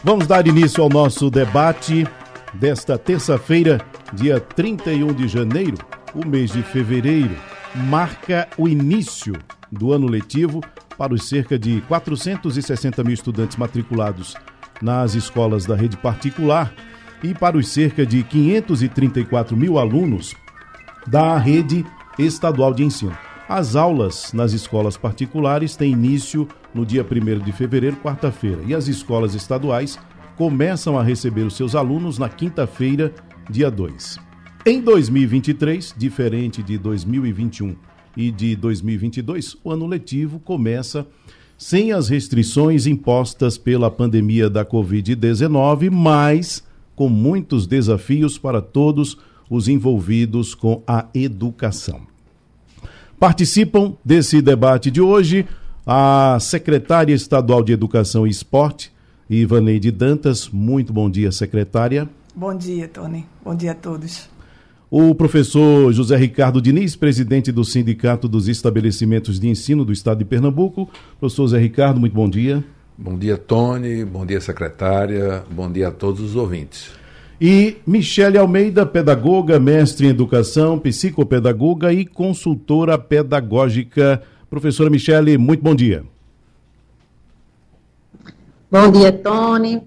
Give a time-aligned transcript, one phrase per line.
[0.03, 2.07] Vamos dar início ao nosso debate
[2.51, 3.79] desta terça-feira,
[4.11, 5.77] dia 31 de janeiro.
[6.15, 7.35] O mês de fevereiro
[7.75, 9.33] marca o início
[9.71, 10.61] do ano letivo
[10.97, 14.35] para os cerca de 460 mil estudantes matriculados
[14.81, 16.73] nas escolas da rede particular
[17.23, 20.33] e para os cerca de 534 mil alunos
[21.05, 21.85] da rede
[22.17, 23.17] estadual de ensino.
[23.47, 28.87] As aulas nas escolas particulares têm início no dia 1 de fevereiro, quarta-feira, e as
[28.87, 29.99] escolas estaduais
[30.35, 33.13] começam a receber os seus alunos na quinta-feira,
[33.49, 34.24] dia 2.
[34.67, 37.75] Em 2023, diferente de 2021
[38.17, 41.05] e de 2022, o ano letivo começa
[41.55, 46.63] sem as restrições impostas pela pandemia da Covid-19, mas
[46.95, 49.19] com muitos desafios para todos
[49.51, 52.01] os envolvidos com a educação.
[53.19, 55.45] Participam desse debate de hoje
[55.85, 58.91] a secretária estadual de Educação e Esporte,
[59.29, 60.49] Ivaneide Dantas.
[60.49, 62.09] Muito bom dia, secretária.
[62.35, 63.27] Bom dia, Tony.
[63.43, 64.33] Bom dia a todos.
[64.89, 70.25] O professor José Ricardo Diniz, presidente do Sindicato dos Estabelecimentos de Ensino do Estado de
[70.25, 70.89] Pernambuco.
[71.19, 72.63] Professor José Ricardo, muito bom dia.
[72.97, 74.05] Bom dia, Tony.
[74.05, 75.43] Bom dia, secretária.
[75.51, 76.91] Bom dia a todos os ouvintes.
[77.41, 84.21] E Michele Almeida, pedagoga, mestre em educação, psicopedagoga e consultora pedagógica.
[84.49, 86.03] Professora Michele, muito bom dia.
[88.71, 89.81] Bom dia, Tony.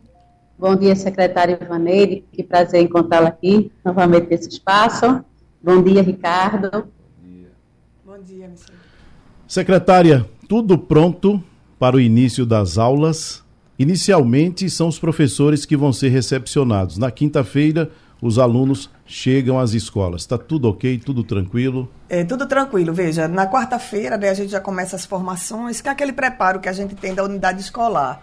[0.58, 2.24] Bom dia, secretário Ivaneide.
[2.32, 5.24] Que prazer encontrá-la aqui novamente nesse espaço.
[5.62, 6.68] Bom dia, Ricardo.
[6.72, 6.82] Bom
[7.22, 7.52] dia.
[8.04, 8.76] Bom dia, Michele.
[9.46, 11.40] Secretária, tudo pronto
[11.78, 13.44] para o início das aulas?
[13.78, 16.98] Inicialmente, são os professores que vão ser recepcionados.
[16.98, 20.22] Na quinta-feira, os alunos chegam às escolas.
[20.22, 21.88] Está tudo ok, tudo tranquilo?
[22.08, 22.92] É, tudo tranquilo.
[22.92, 26.68] Veja, na quarta-feira né, a gente já começa as formações, que é aquele preparo que
[26.68, 28.20] a gente tem da unidade escolar.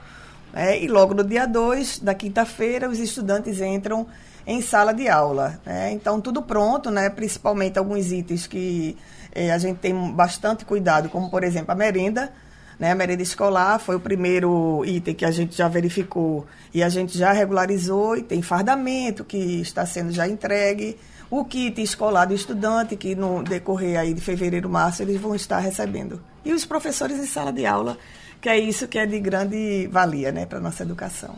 [0.56, 0.82] Né?
[0.82, 4.08] E logo no dia 2 da quinta-feira, os estudantes entram
[4.48, 5.60] em sala de aula.
[5.66, 5.92] Né?
[5.92, 7.10] Então, tudo pronto, né?
[7.10, 8.98] principalmente alguns itens que
[9.34, 12.32] é, a gente tem bastante cuidado, como, por exemplo, a merenda
[12.80, 12.92] né?
[12.92, 17.18] A merenda escolar foi o primeiro item que a gente já verificou e a gente
[17.18, 20.98] já regularizou e tem fardamento que está sendo já entregue.
[21.30, 25.60] O kit escolar do estudante, que no decorrer aí de fevereiro, março, eles vão estar
[25.60, 26.22] recebendo.
[26.44, 27.98] E os professores em sala de aula,
[28.46, 31.36] que é isso que é de grande valia né, para a nossa educação.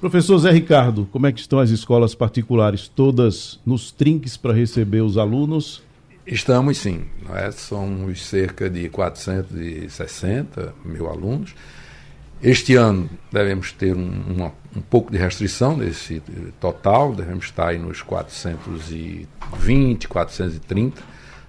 [0.00, 2.88] Professor Zé Ricardo, como é que estão as escolas particulares?
[2.88, 5.84] Todas nos trinques para receber os alunos?
[6.26, 7.52] Estamos sim, é?
[7.52, 11.54] somos cerca de 460 mil alunos.
[12.42, 16.20] Este ano devemos ter um, uma, um pouco de restrição desse
[16.58, 21.00] total, devemos estar aí nos 420, 430.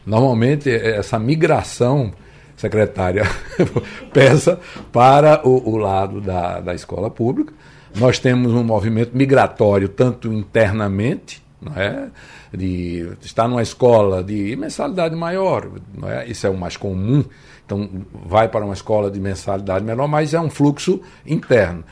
[0.05, 2.13] Normalmente, essa migração,
[2.59, 3.23] secretária,
[4.11, 4.59] pesa
[4.91, 7.53] para o, o lado da, da escola pública.
[7.95, 12.09] Nós temos um movimento migratório, tanto internamente, não é?
[12.53, 16.27] de estar numa escola de mensalidade maior, não é?
[16.27, 17.23] isso é o mais comum,
[17.65, 17.89] então
[18.25, 21.83] vai para uma escola de mensalidade menor, mas é um fluxo interno.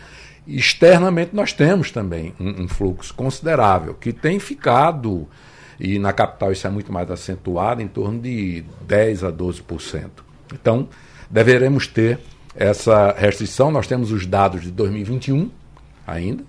[0.46, 5.28] Externamente nós temos também um, um fluxo considerável, que tem ficado,
[5.80, 10.27] e na capital isso é muito mais acentuado, em torno de 10 a 12%.
[10.54, 10.88] Então,
[11.30, 12.20] deveremos ter
[12.56, 15.52] essa restrição, nós temos os dados de 2021
[16.06, 16.44] ainda,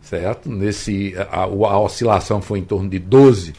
[0.00, 0.50] certo?
[0.50, 3.54] Nesse, a, a oscilação foi em torno de 12%,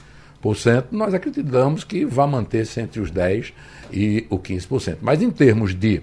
[0.91, 3.53] nós acreditamos que vai manter-se entre os 10%
[3.91, 4.97] e o 15%.
[5.01, 6.01] Mas em termos de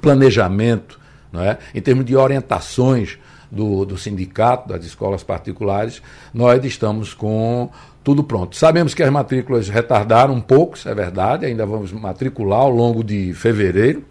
[0.00, 1.00] planejamento,
[1.32, 1.58] não é?
[1.74, 3.18] em termos de orientações
[3.50, 6.02] do, do sindicato, das escolas particulares,
[6.32, 7.70] nós estamos com
[8.04, 8.54] tudo pronto.
[8.54, 13.02] Sabemos que as matrículas retardaram um pouco, isso é verdade, ainda vamos matricular ao longo
[13.02, 14.04] de fevereiro.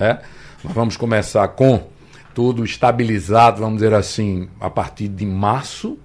[0.00, 0.18] É?
[0.64, 1.86] Nós vamos começar com
[2.34, 5.98] tudo estabilizado, vamos dizer assim, a partir de março,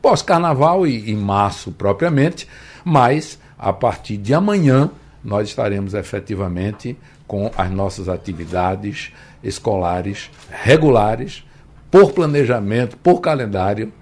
[0.00, 2.48] pós-carnaval e, e março propriamente,
[2.82, 4.90] mas a partir de amanhã
[5.22, 6.96] nós estaremos efetivamente
[7.26, 9.12] com as nossas atividades
[9.44, 11.44] escolares regulares,
[11.90, 13.92] por planejamento, por calendário,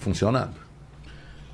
[0.00, 0.63] funcionando.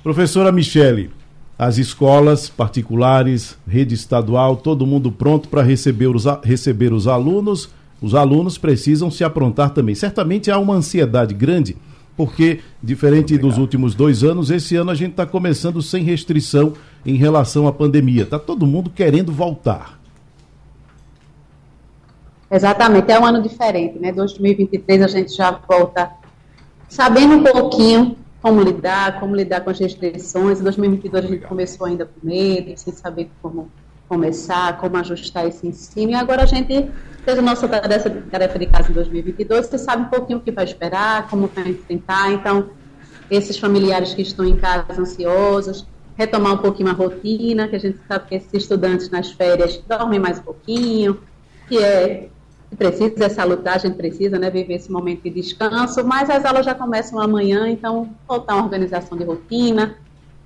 [0.03, 1.11] Professora Michele,
[1.57, 7.69] as escolas particulares, rede estadual, todo mundo pronto para receber os, receber os alunos
[8.01, 9.93] os alunos precisam se aprontar também.
[9.93, 11.77] Certamente há uma ansiedade grande,
[12.17, 13.49] porque, diferente Obrigado.
[13.49, 16.73] dos últimos dois anos, esse ano a gente está começando sem restrição
[17.05, 18.23] em relação à pandemia.
[18.23, 19.99] Está todo mundo querendo voltar.
[22.49, 24.11] Exatamente, é um ano diferente, né?
[24.11, 26.11] 2023 a gente já volta
[26.89, 30.59] sabendo um pouquinho como lidar, como lidar com as restrições.
[30.59, 33.71] Em 2022 a gente começou ainda com medo, sem saber como
[34.09, 36.11] começar, como ajustar esse ensino.
[36.11, 36.89] E agora a gente
[37.23, 40.51] fez a nossa tarefa, tarefa de casa em 2022, você sabe um pouquinho o que
[40.51, 42.31] vai esperar, como vai enfrentar.
[42.31, 42.71] Então,
[43.29, 45.87] esses familiares que estão em casa ansiosos,
[46.17, 50.19] retomar um pouquinho a rotina, que a gente sabe que esses estudantes nas férias dormem
[50.19, 51.21] mais um pouquinho,
[51.69, 52.29] que é
[52.75, 56.65] precisa essa lutar, a gente precisa né, viver esse momento de descanso, mas as aulas
[56.65, 59.95] já começam amanhã, então voltar uma organização de rotina,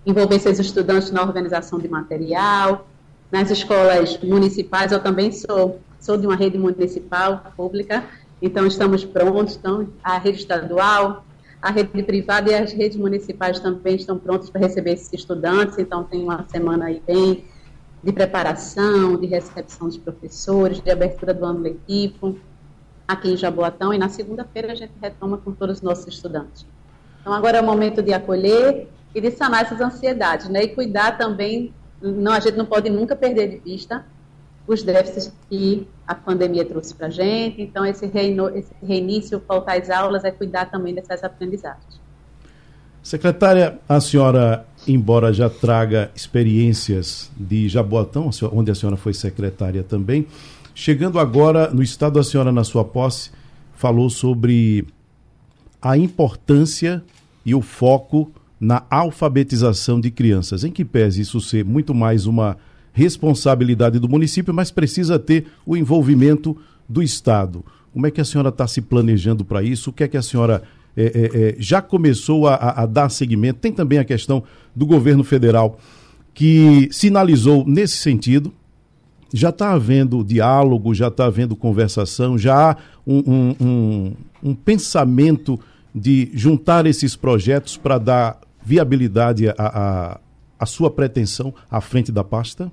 [0.06, 2.88] envolver seus estudantes na organização de material,
[3.32, 8.04] nas escolas municipais, eu também sou, sou de uma rede municipal pública,
[8.42, 11.26] então estamos prontos, então, a rede estadual,
[11.62, 16.04] a rede privada e as redes municipais também estão prontas para receber esses estudantes, então
[16.04, 17.46] tem uma semana aí bem
[18.06, 22.38] de preparação, de recepção dos professores, de abertura do ano letivo,
[23.08, 26.68] aqui em Jaboatão, e na segunda-feira a gente retoma com todos os nossos estudantes.
[27.20, 30.62] Então agora é o momento de acolher e de sanar essas ansiedades, né?
[30.62, 34.06] E cuidar também, não, a gente não pode nunca perder de vista
[34.68, 37.60] os déficits que a pandemia trouxe para a gente.
[37.60, 42.00] Então, esse, reino, esse reinício, voltar às aulas, é cuidar também dessas aprendizagens.
[43.02, 50.28] Secretária, a senhora, embora já traga experiências de Jaboatão, onde a senhora foi secretária também,
[50.74, 53.32] chegando agora no estado, a senhora, na sua posse,
[53.76, 54.86] falou sobre
[55.82, 57.04] a importância
[57.46, 62.58] e o foco na alfabetização de crianças, em que pese isso ser muito mais uma
[62.94, 67.64] responsabilidade do município, mas precisa ter o envolvimento do Estado.
[67.92, 69.90] Como é que a senhora está se planejando para isso?
[69.90, 70.64] O que é que a senhora
[70.98, 73.60] é, é, é, já começou a, a, dar seguimento.
[73.60, 74.44] Tem também a questão
[74.76, 75.78] do governo federal,
[76.34, 78.54] que sinalizou nesse sentido.
[79.34, 84.14] Já está havendo diálogo, já está havendo conversação, já há um, um, um,
[84.44, 85.60] um pensamento
[85.94, 90.20] de juntar esses projetos para dar viabilidade à,
[90.66, 92.72] sua pretensão à frente da pasta?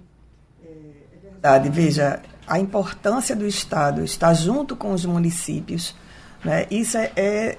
[0.64, 1.68] É verdade.
[1.68, 5.94] Veja, a importância do Estado estar junto com os municípios,
[6.44, 6.66] né?
[6.70, 7.58] isso é, é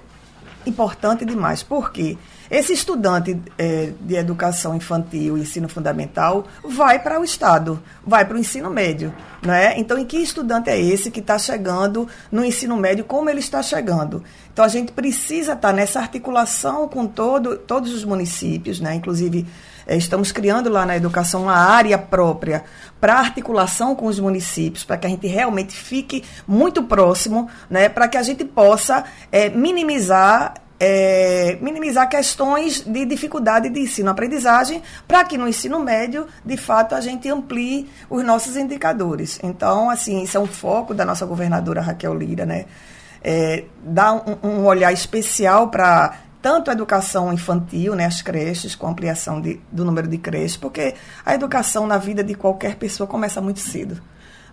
[0.65, 1.63] importante demais.
[1.63, 2.17] Por quê?
[2.49, 8.39] Esse estudante é, de educação infantil ensino fundamental vai para o Estado, vai para o
[8.39, 9.13] ensino médio.
[9.41, 9.79] Né?
[9.79, 13.63] Então, em que estudante é esse que está chegando no ensino médio, como ele está
[13.63, 14.23] chegando?
[14.51, 18.93] Então, a gente precisa estar tá nessa articulação com todo, todos os municípios, né?
[18.93, 19.47] inclusive
[19.87, 22.63] estamos criando lá na educação uma área própria
[22.99, 28.07] para articulação com os municípios, para que a gente realmente fique muito próximo, né, para
[28.07, 35.37] que a gente possa é, minimizar é, minimizar questões de dificuldade de ensino-aprendizagem, para que
[35.37, 39.39] no ensino médio, de fato, a gente amplie os nossos indicadores.
[39.41, 42.65] Então, assim, isso é um foco da nossa governadora Raquel Lira, né?
[43.23, 48.85] É, dar um, um olhar especial para tanto a educação infantil, né, as creches, com
[48.87, 50.93] ampliação de, do número de creches, porque
[51.25, 54.01] a educação na vida de qualquer pessoa começa muito cedo.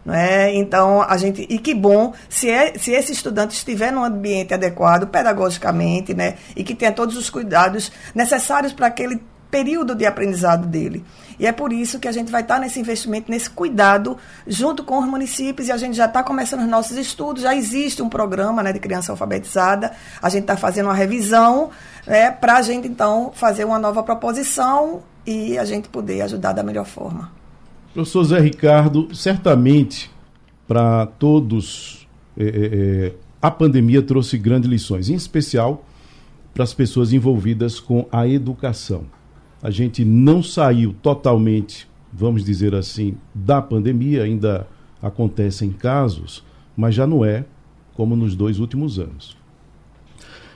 [0.03, 0.55] Não é?
[0.55, 1.47] Então, a gente.
[1.51, 6.37] E que bom se, é, se esse estudante estiver num ambiente adequado, pedagogicamente, né?
[6.57, 9.21] E que tenha todos os cuidados necessários para aquele
[9.51, 11.05] período de aprendizado dele.
[11.41, 14.99] E é por isso que a gente vai estar nesse investimento, nesse cuidado, junto com
[14.99, 18.63] os municípios, e a gente já está começando os nossos estudos, já existe um programa
[18.63, 21.71] né, de criança alfabetizada, a gente está fazendo uma revisão
[22.07, 26.63] né, para a gente, então, fazer uma nova proposição e a gente poder ajudar da
[26.63, 27.33] melhor forma.
[27.95, 30.11] Professor Zé Ricardo, certamente
[30.69, 32.07] para todos
[32.37, 35.87] é, é, a pandemia trouxe grandes lições, em especial
[36.53, 39.07] para as pessoas envolvidas com a educação
[39.63, 44.67] a gente não saiu totalmente, vamos dizer assim, da pandemia, ainda
[45.03, 46.43] acontecem casos,
[46.77, 47.45] mas já não é
[47.95, 49.37] como nos dois últimos anos.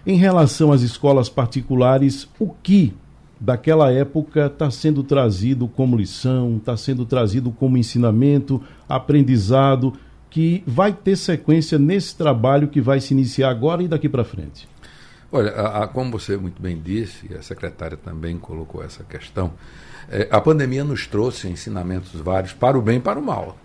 [0.07, 2.95] Em relação às escolas particulares, o que
[3.41, 9.93] daquela época está sendo trazido como lição, está sendo trazido como ensinamento, aprendizado,
[10.31, 14.67] que vai ter sequência nesse trabalho que vai se iniciar agora e daqui para frente?
[15.37, 19.55] Olha, a, a, como você muito bem disse, e a secretária também colocou essa questão,
[20.09, 23.59] é, a pandemia nos trouxe ensinamentos vários para o bem e para o mal.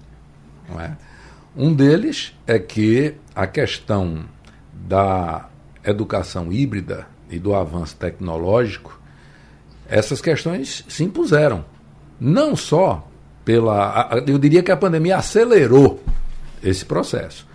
[0.67, 0.97] Não é?
[1.55, 4.25] Um deles é que a questão
[4.73, 5.47] da
[5.85, 8.99] educação híbrida e do avanço tecnológico,
[9.87, 11.63] essas questões se impuseram.
[12.19, 13.07] Não só
[13.45, 14.09] pela.
[14.25, 16.03] Eu diria que a pandemia acelerou
[16.63, 17.47] esse processo.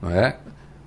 [0.00, 0.38] Não é?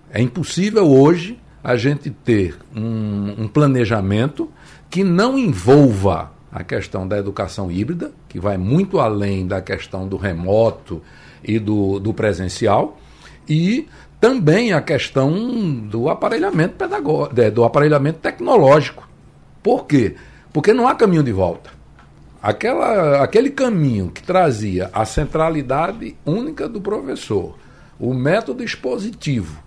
[0.10, 4.50] é impossível hoje a gente ter um, um planejamento
[4.89, 10.18] que não envolva a questão da educação híbrida, que vai muito além da questão do
[10.18, 11.01] remoto
[11.44, 13.00] e do, do presencial,
[13.48, 13.88] e
[14.20, 15.34] também a questão
[15.88, 19.08] do aparelhamento pedagógico, do aparelhamento tecnológico.
[19.63, 20.15] Por quê?
[20.51, 21.70] Porque não há caminho de volta.
[22.41, 27.56] Aquela, aquele caminho que trazia a centralidade única do professor,
[28.00, 29.62] o método expositivo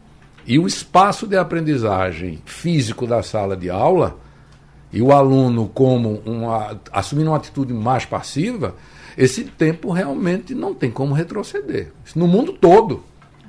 [0.46, 4.18] e o espaço de aprendizagem físico da sala de aula,
[4.92, 8.76] e o aluno como uma, assumindo uma atitude mais passiva,
[9.16, 11.90] esse tempo realmente não tem como retroceder.
[12.14, 13.02] No mundo todo,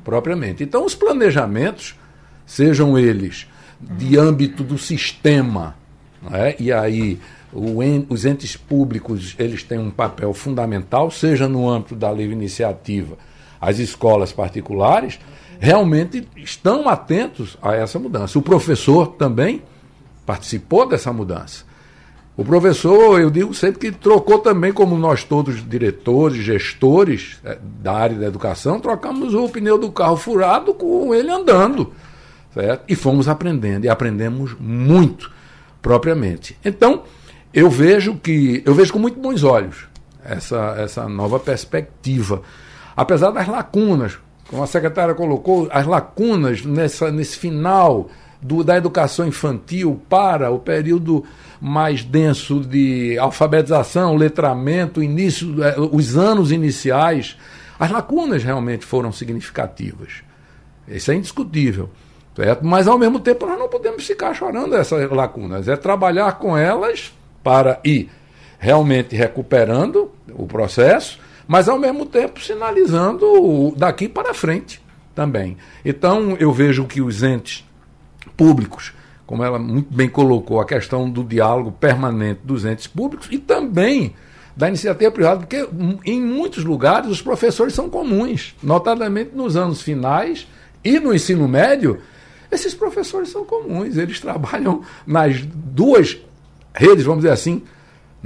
[0.04, 0.64] propriamente.
[0.64, 1.96] Então, os planejamentos,
[2.46, 3.48] sejam eles
[3.80, 5.76] de âmbito do sistema,
[6.32, 6.56] é?
[6.60, 7.20] e aí
[8.10, 13.18] os entes públicos eles têm um papel fundamental, seja no âmbito da livre iniciativa,
[13.60, 15.20] as escolas particulares,
[15.60, 18.38] realmente estão atentos a essa mudança.
[18.38, 19.62] O professor também
[20.26, 21.64] participou dessa mudança.
[22.38, 27.94] O professor, eu digo sempre que trocou também, como nós todos, diretores, gestores é, da
[27.94, 31.94] área da educação, trocamos o pneu do carro furado com ele andando.
[32.54, 32.84] Certo?
[32.90, 35.32] E fomos aprendendo, e aprendemos muito,
[35.82, 36.58] propriamente.
[36.64, 37.04] Então,
[37.54, 39.88] eu vejo que, eu vejo com muito bons olhos
[40.24, 42.42] essa, essa nova perspectiva.
[42.98, 44.18] Apesar das lacunas,
[44.50, 48.10] como a secretária colocou, as lacunas nessa, nesse final
[48.42, 51.24] do, da educação infantil para o período
[51.60, 57.38] mais denso de alfabetização, letramento, início, é, os anos iniciais,
[57.80, 60.24] as lacunas realmente foram significativas.
[60.88, 61.90] Isso é indiscutível.
[62.36, 62.66] Certo?
[62.66, 65.70] Mas, ao mesmo tempo, nós não podemos ficar chorando essas lacunas.
[65.70, 68.10] É trabalhar com elas para ir
[68.60, 74.82] realmente recuperando o processo, mas, ao mesmo tempo, sinalizando daqui para frente
[75.14, 75.58] também.
[75.84, 77.64] Então, eu vejo que os entes
[78.36, 78.94] públicos
[79.26, 84.14] como ela muito bem colocou, a questão do diálogo permanente dos entes públicos e também
[84.56, 85.68] da iniciativa privada, porque
[86.06, 90.48] em muitos lugares os professores são comuns, notadamente nos anos finais
[90.84, 92.00] e no ensino médio,
[92.52, 96.18] esses professores são comuns, eles trabalham nas duas
[96.74, 97.64] redes, vamos dizer assim.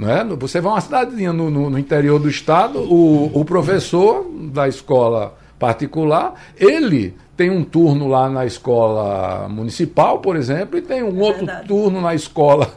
[0.00, 0.24] Não é?
[0.24, 4.66] Você vai a uma cidadezinha no, no, no interior do estado, o, o professor da
[4.66, 11.20] escola particular, ele tem um turno lá na escola municipal, por exemplo, e tem um
[11.20, 11.68] é outro verdade.
[11.68, 12.72] turno na escola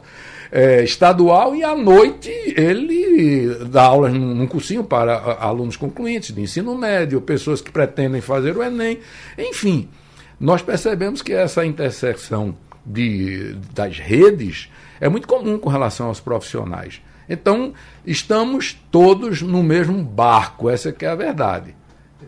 [0.52, 6.42] é, estadual, e à noite ele dá aulas num, num cursinho para alunos concluintes de
[6.42, 8.98] ensino médio, pessoas que pretendem fazer o Enem,
[9.38, 9.88] enfim.
[10.38, 12.54] Nós percebemos que essa intersecção
[12.84, 14.68] de, das redes
[15.00, 17.00] é muito comum com relação aos profissionais.
[17.28, 17.72] Então,
[18.06, 21.74] estamos todos no mesmo barco, essa que é a verdade.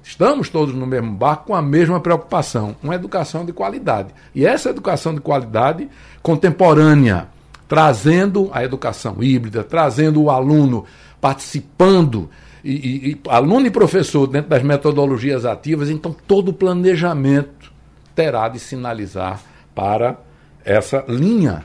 [0.02, 4.14] Estamos todos no mesmo barco com a mesma preocupação, uma educação de qualidade.
[4.34, 5.88] E essa educação de qualidade
[6.22, 7.28] contemporânea,
[7.68, 10.84] trazendo a educação híbrida, trazendo o aluno
[11.20, 12.30] participando,
[12.64, 17.72] e, e, aluno e professor dentro das metodologias ativas, então todo o planejamento
[18.14, 19.40] terá de sinalizar
[19.74, 20.18] para
[20.64, 21.64] essa linha.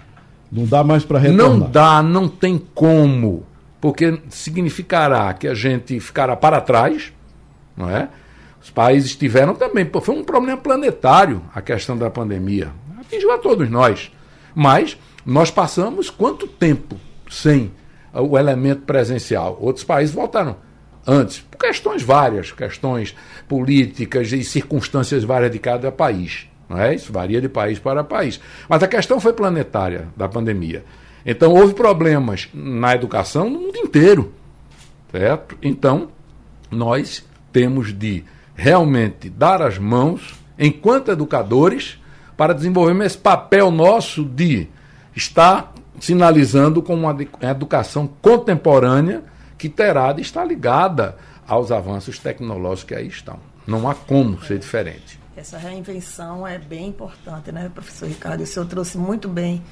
[0.52, 1.50] Não dá mais para retornar.
[1.50, 3.46] Não dá, não tem como,
[3.80, 7.14] porque significará que a gente ficará para trás,
[7.76, 8.10] não é?
[8.62, 9.90] Os países tiveram também.
[10.02, 12.70] Foi um problema planetário a questão da pandemia.
[13.00, 14.12] Atingiu a todos nós.
[14.54, 16.98] Mas nós passamos quanto tempo
[17.30, 17.72] sem
[18.14, 19.58] o elemento presencial?
[19.60, 20.58] Outros países voltaram
[21.08, 23.16] antes, por questões várias, questões
[23.48, 26.48] políticas e circunstâncias várias de cada país.
[26.72, 26.96] Não é?
[26.96, 28.40] Isso varia de país para país.
[28.70, 30.86] Mas a questão foi planetária da pandemia.
[31.26, 34.34] Então houve problemas na educação no mundo inteiro.
[35.12, 35.58] Certo?
[35.62, 36.08] Então,
[36.72, 38.24] nós temos de
[38.56, 42.00] realmente dar as mãos, enquanto educadores,
[42.38, 44.70] para desenvolvermos esse papel nosso de
[45.14, 49.22] estar sinalizando com uma educação contemporânea
[49.58, 53.38] que terá de estar ligada aos avanços tecnológicos que aí estão.
[53.68, 55.21] Não há como ser diferente.
[55.42, 58.44] Essa reinvenção é bem importante, né, professor Ricardo?
[58.44, 59.64] O senhor trouxe muito bem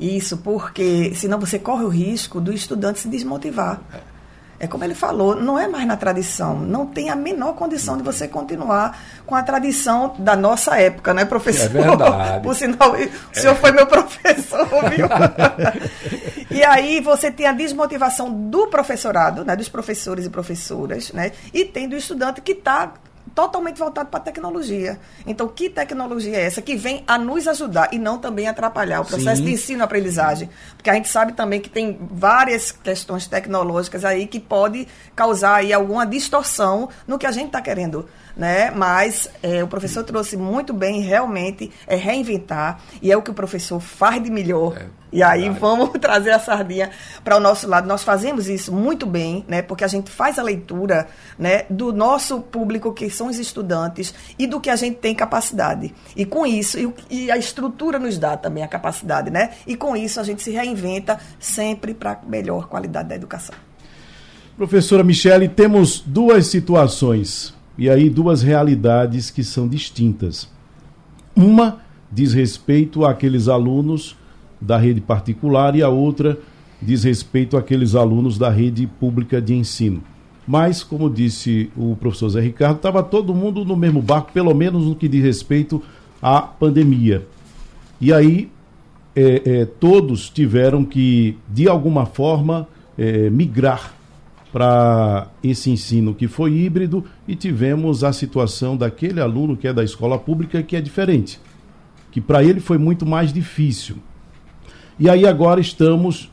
[0.00, 3.82] isso, porque senão você corre o risco do estudante se desmotivar.
[4.58, 4.66] É.
[4.66, 6.58] Como ele falou, não é mais na tradição.
[6.58, 11.26] Não tem a menor condição de você continuar com a tradição da nossa época, né,
[11.26, 11.66] professor?
[11.66, 12.40] É verdade.
[12.44, 13.56] Por sinal, o senhor é.
[13.56, 15.06] foi meu professor, viu?
[16.50, 21.32] e aí você tem a desmotivação do professorado, né, dos professores e professoras, né?
[21.52, 22.94] E tem do estudante que está
[23.34, 24.98] totalmente voltado para a tecnologia.
[25.26, 29.04] Então, que tecnologia é essa que vem a nos ajudar e não também atrapalhar o
[29.04, 29.44] processo Sim.
[29.44, 30.50] de ensino-aprendizagem?
[30.76, 35.72] Porque a gente sabe também que tem várias questões tecnológicas aí que pode causar aí
[35.72, 38.08] alguma distorção no que a gente está querendo.
[38.40, 38.70] Né?
[38.70, 43.34] Mas é, o professor trouxe muito bem, realmente, é reinventar, e é o que o
[43.34, 44.78] professor faz de melhor.
[44.78, 46.88] É E aí vamos trazer a sardinha
[47.22, 47.86] para o nosso lado.
[47.86, 49.60] Nós fazemos isso muito bem, né?
[49.60, 51.06] Porque a gente faz a leitura,
[51.38, 55.94] né, do nosso público que são os estudantes e do que a gente tem capacidade.
[56.16, 59.50] E com isso e, e a estrutura nos dá também a capacidade, né?
[59.66, 63.54] E com isso a gente se reinventa sempre para melhor qualidade da educação.
[64.56, 70.46] Professora Michele, temos duas situações e aí duas realidades que são distintas.
[71.34, 71.78] Uma
[72.12, 74.14] diz respeito àqueles alunos
[74.60, 76.38] da rede particular e a outra
[76.82, 80.02] diz respeito àqueles alunos da rede pública de ensino.
[80.46, 84.84] Mas, como disse o professor Zé Ricardo, estava todo mundo no mesmo barco, pelo menos
[84.84, 85.82] no que diz respeito
[86.20, 87.26] à pandemia.
[87.98, 88.50] E aí,
[89.16, 92.68] é, é, todos tiveram que, de alguma forma,
[92.98, 93.94] é, migrar
[94.52, 99.84] para esse ensino que foi híbrido e tivemos a situação daquele aluno que é da
[99.84, 101.40] escola pública que é diferente,
[102.10, 103.96] que para ele foi muito mais difícil.
[104.98, 106.30] E aí agora estamos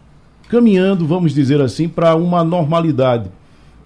[0.49, 3.29] caminhando, vamos dizer assim, para uma normalidade.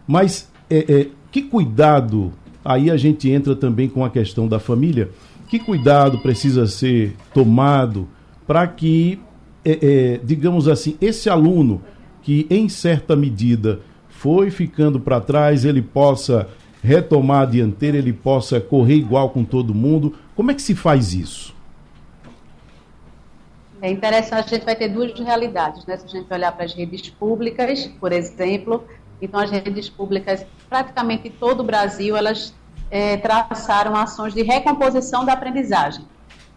[0.07, 2.31] Mas é, é, que cuidado,
[2.63, 5.09] aí a gente entra também com a questão da família,
[5.49, 8.07] que cuidado precisa ser tomado
[8.47, 9.19] para que,
[9.65, 11.81] é, é digamos assim, esse aluno
[12.21, 13.81] que em certa medida
[14.21, 16.47] foi ficando para trás, ele possa
[16.83, 20.15] retomar a dianteira, ele possa correr igual com todo mundo.
[20.35, 21.55] Como é que se faz isso?
[23.81, 25.97] É interessante, a gente vai ter duas realidades, né?
[25.97, 28.85] Se a gente olhar para as redes públicas, por exemplo,
[29.19, 32.53] então as redes públicas, praticamente em todo o Brasil, elas
[32.91, 36.05] é, traçaram ações de recomposição da aprendizagem.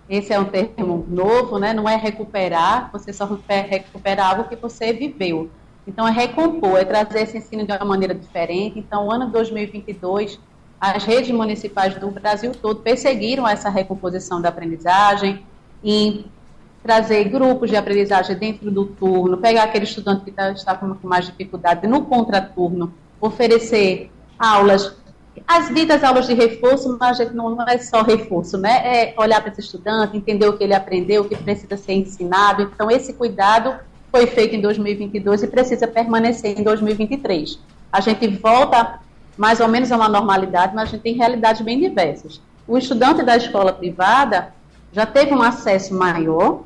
[0.06, 1.72] Esse é um termo novo, né?
[1.72, 5.48] Não é recuperar, você só recupera algo que você viveu.
[5.86, 8.78] Então, é recompor, é trazer esse ensino de uma maneira diferente.
[8.78, 10.38] Então, o ano de 2022,
[10.80, 15.44] as redes municipais do Brasil todo perseguiram essa recomposição da aprendizagem
[15.82, 16.24] em
[16.82, 21.24] trazer grupos de aprendizagem dentro do turno, pegar aquele estudante que está, está com mais
[21.24, 24.94] dificuldade no contraturno, oferecer aulas,
[25.48, 28.82] as ditas aulas de reforço, mas não, não é só reforço, né?
[28.84, 32.62] É olhar para esse estudante, entender o que ele aprendeu, o que precisa ser ensinado.
[32.62, 33.74] Então, esse cuidado
[34.14, 37.58] foi feito em 2022 e precisa permanecer em 2023.
[37.92, 39.00] A gente volta
[39.36, 42.40] mais ou menos a uma normalidade, mas a gente tem realidades bem diversas.
[42.64, 44.54] O estudante da escola privada
[44.92, 46.62] já teve um acesso maior,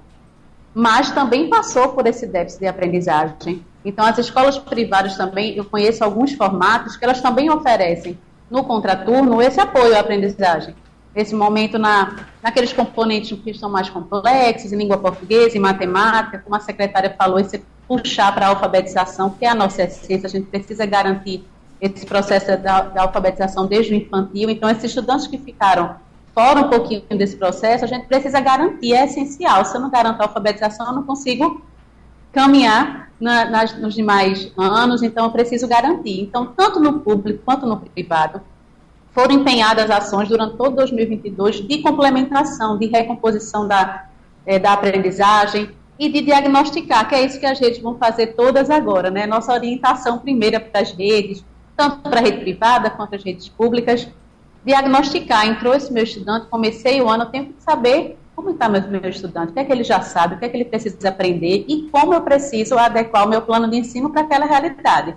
[0.74, 3.64] mas também passou por esse déficit de aprendizagem.
[3.82, 8.18] Então, as escolas privadas também, eu conheço alguns formatos que elas também oferecem
[8.50, 10.74] no contraturno esse apoio à aprendizagem
[11.20, 16.54] esse momento na, naqueles componentes que são mais complexos, em língua portuguesa, em matemática, como
[16.54, 20.46] a secretária falou, esse puxar para a alfabetização, que é a nossa essência, a gente
[20.46, 21.44] precisa garantir
[21.80, 24.48] esse processo da, da alfabetização desde o infantil.
[24.48, 25.96] Então, esses estudantes que ficaram
[26.32, 29.64] fora um pouquinho desse processo, a gente precisa garantir, é essencial.
[29.64, 31.66] Se eu não garanto a alfabetização, eu não consigo
[32.30, 36.20] caminhar na, nas, nos demais anos, então eu preciso garantir.
[36.20, 38.40] Então, tanto no público quanto no privado,
[39.18, 44.04] foram empenhadas ações durante todo 2022 de complementação, de recomposição da,
[44.46, 48.70] é, da aprendizagem e de diagnosticar, que é isso que as redes vão fazer todas
[48.70, 49.26] agora, né?
[49.26, 51.44] Nossa orientação primeira para as redes,
[51.76, 54.06] tanto para a rede privada quanto as redes públicas,
[54.64, 58.82] diagnosticar, entrou esse meu estudante, comecei o ano, eu tenho que saber como está meu,
[58.82, 61.08] meu estudante, o que é que ele já sabe, o que é que ele precisa
[61.08, 65.16] aprender e como eu preciso adequar o meu plano de ensino para aquela realidade.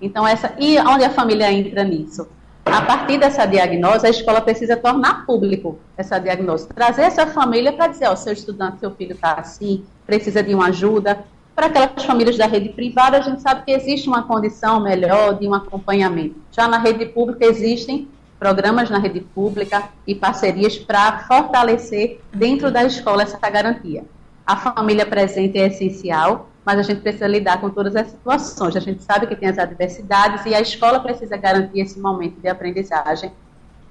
[0.00, 2.28] Então, essa, e onde a família entra nisso?
[2.64, 7.88] A partir dessa diagnose, a escola precisa tornar público essa diagnose, trazer essa família para
[7.88, 11.24] dizer, ó, seu estudante, seu filho está assim, precisa de uma ajuda.
[11.54, 15.48] Para aquelas famílias da rede privada, a gente sabe que existe uma condição melhor de
[15.48, 16.36] um acompanhamento.
[16.52, 22.84] Já na rede pública existem programas na rede pública e parcerias para fortalecer dentro da
[22.84, 24.04] escola essa garantia.
[24.46, 28.76] A família presente é essencial, mas a gente precisa lidar com todas as situações.
[28.76, 32.48] A gente sabe que tem as adversidades e a escola precisa garantir esse momento de
[32.48, 33.32] aprendizagem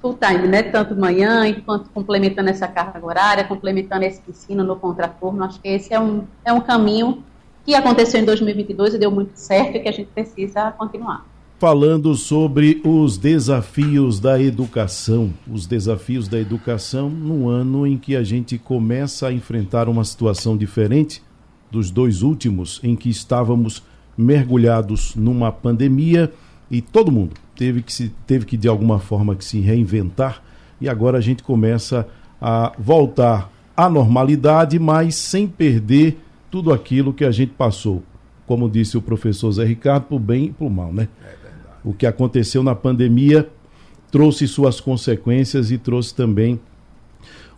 [0.01, 0.63] full time, né?
[0.63, 5.43] Tanto manhã, enquanto complementando essa carga horária, complementando esse ensino no contraturno.
[5.43, 7.23] Acho que esse é um, é um caminho
[7.65, 11.25] que aconteceu em 2022 e deu muito certo e que a gente precisa continuar.
[11.59, 18.23] Falando sobre os desafios da educação, os desafios da educação no ano em que a
[18.23, 21.21] gente começa a enfrentar uma situação diferente
[21.71, 23.83] dos dois últimos, em que estávamos
[24.17, 26.31] mergulhados numa pandemia
[26.69, 30.41] e todo mundo teve que, se, teve que de alguma forma que se reinventar
[30.79, 32.07] e agora a gente começa
[32.41, 36.17] a voltar à normalidade, mas sem perder
[36.49, 38.03] tudo aquilo que a gente passou.
[38.45, 41.07] Como disse o professor Zé Ricardo, por bem e por mal, né?
[41.23, 41.39] É
[41.83, 43.49] o que aconteceu na pandemia
[44.11, 46.59] trouxe suas consequências e trouxe também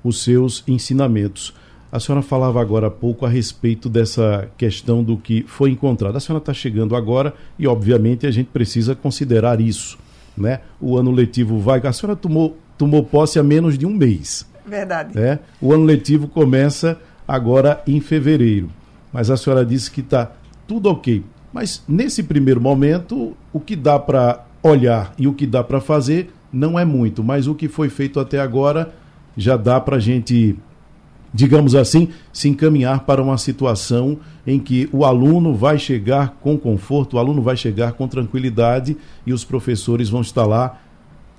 [0.04, 1.54] os seus ensinamentos.
[1.92, 6.16] A senhora falava agora há pouco a respeito dessa questão do que foi encontrado.
[6.16, 10.00] A senhora está chegando agora e, obviamente, a gente precisa considerar isso.
[10.38, 10.62] Né?
[10.80, 11.82] O ano letivo vai.
[11.86, 14.50] A senhora tomou, tomou posse há menos de um mês.
[14.66, 15.14] Verdade.
[15.14, 15.40] Né?
[15.60, 18.70] O ano letivo começa agora em fevereiro.
[19.12, 20.32] Mas a senhora disse que está
[20.66, 21.22] tudo ok.
[21.52, 26.32] Mas nesse primeiro momento, o que dá para olhar e o que dá para fazer
[26.54, 27.22] não é muito.
[27.22, 28.94] Mas o que foi feito até agora
[29.36, 30.58] já dá para a gente
[31.34, 37.16] digamos assim, se encaminhar para uma situação em que o aluno vai chegar com conforto,
[37.16, 40.80] o aluno vai chegar com tranquilidade e os professores vão estar lá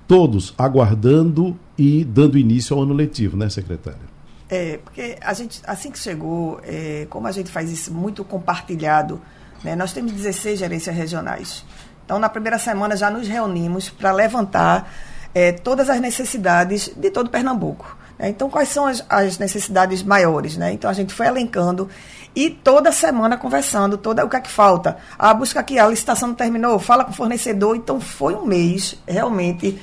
[0.07, 4.13] todos aguardando e dando início ao ano letivo, né, secretária?
[4.49, 9.21] É, porque a gente, assim que chegou, é, como a gente faz isso muito compartilhado,
[9.63, 11.65] né, nós temos 16 gerências regionais.
[12.05, 14.91] Então, na primeira semana já nos reunimos para levantar
[15.33, 17.97] é, todas as necessidades de todo Pernambuco.
[18.17, 18.29] Né?
[18.29, 20.57] Então, quais são as, as, necessidades maiores?
[20.57, 20.73] Né?
[20.73, 21.89] Então, a gente foi elencando
[22.35, 24.97] e toda semana conversando, toda o que é que falta.
[25.17, 27.75] A busca aqui, a licitação não terminou, fala com o fornecedor.
[27.75, 29.79] Então, foi um mês realmente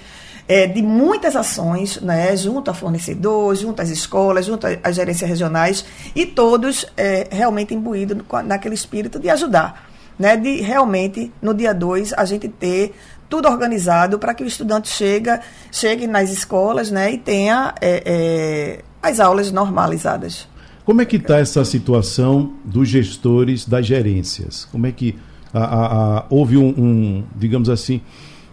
[0.51, 5.85] é, de muitas ações, né, junto a fornecedor, junto às escolas, junto às gerências regionais,
[6.13, 9.89] e todos é, realmente imbuídos naquele espírito de ajudar.
[10.19, 12.95] Né, de realmente, no dia 2, a gente ter
[13.31, 15.41] tudo organizado para que o estudante chega,
[15.71, 20.49] chegue nas escolas né, e tenha é, é, as aulas normalizadas.
[20.85, 24.67] Como é que está essa situação dos gestores das gerências?
[24.73, 25.17] Como é que
[25.55, 28.01] a, a, a, houve um, um, digamos assim,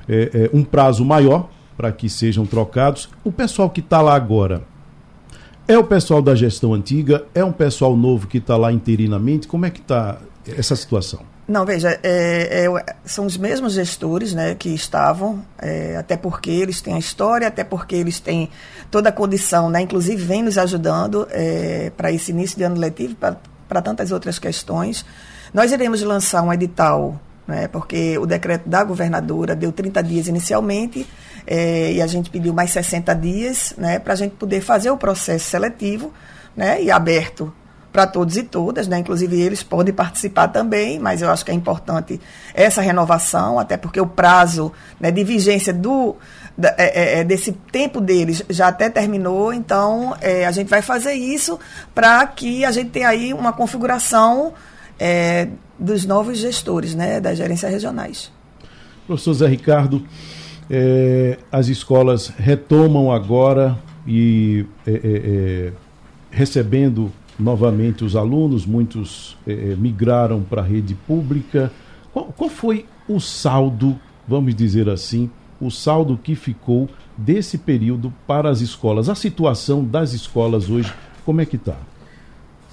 [0.08, 3.10] é, é um prazo maior para que sejam trocados?
[3.24, 4.64] O pessoal que está lá agora
[5.68, 7.26] é o pessoal da gestão antiga?
[7.34, 9.48] É um pessoal novo que está lá interinamente?
[9.48, 10.20] Como é que está
[10.56, 11.37] essa situação?
[11.48, 16.82] Não, veja, é, é, são os mesmos gestores né, que estavam, é, até porque eles
[16.82, 18.50] têm a história, até porque eles têm
[18.92, 23.16] toda a condição, né, inclusive vem nos ajudando é, para esse início de ano letivo,
[23.16, 25.06] para tantas outras questões.
[25.54, 31.08] Nós iremos lançar um edital, né, porque o decreto da governadora deu 30 dias inicialmente,
[31.46, 34.98] é, e a gente pediu mais 60 dias né, para a gente poder fazer o
[34.98, 36.12] processo seletivo
[36.58, 37.54] né, e aberto
[37.98, 39.00] para todos e todas, né?
[39.00, 42.22] Inclusive eles podem participar também, mas eu acho que é importante
[42.54, 46.16] essa renovação, até porque o prazo né, de vigência do,
[46.56, 50.84] da, é, é, é desse tempo deles já até terminou, então é, a gente vai
[50.84, 51.60] fazer isso
[51.96, 54.54] para que a gente tenha aí uma configuração
[55.00, 55.48] é,
[55.80, 58.32] dos novos gestores, né, das gerências regionais.
[59.08, 60.06] Professor Zé Ricardo,
[60.70, 64.68] é, as escolas retomam agora e
[66.30, 71.72] recebendo novamente os alunos, muitos eh, eh, migraram para a rede pública.
[72.12, 78.50] Qual, qual foi o saldo, vamos dizer assim, o saldo que ficou desse período para
[78.50, 79.10] as escolas?
[79.10, 80.94] A situação das escolas hoje,
[81.26, 81.78] como é que está?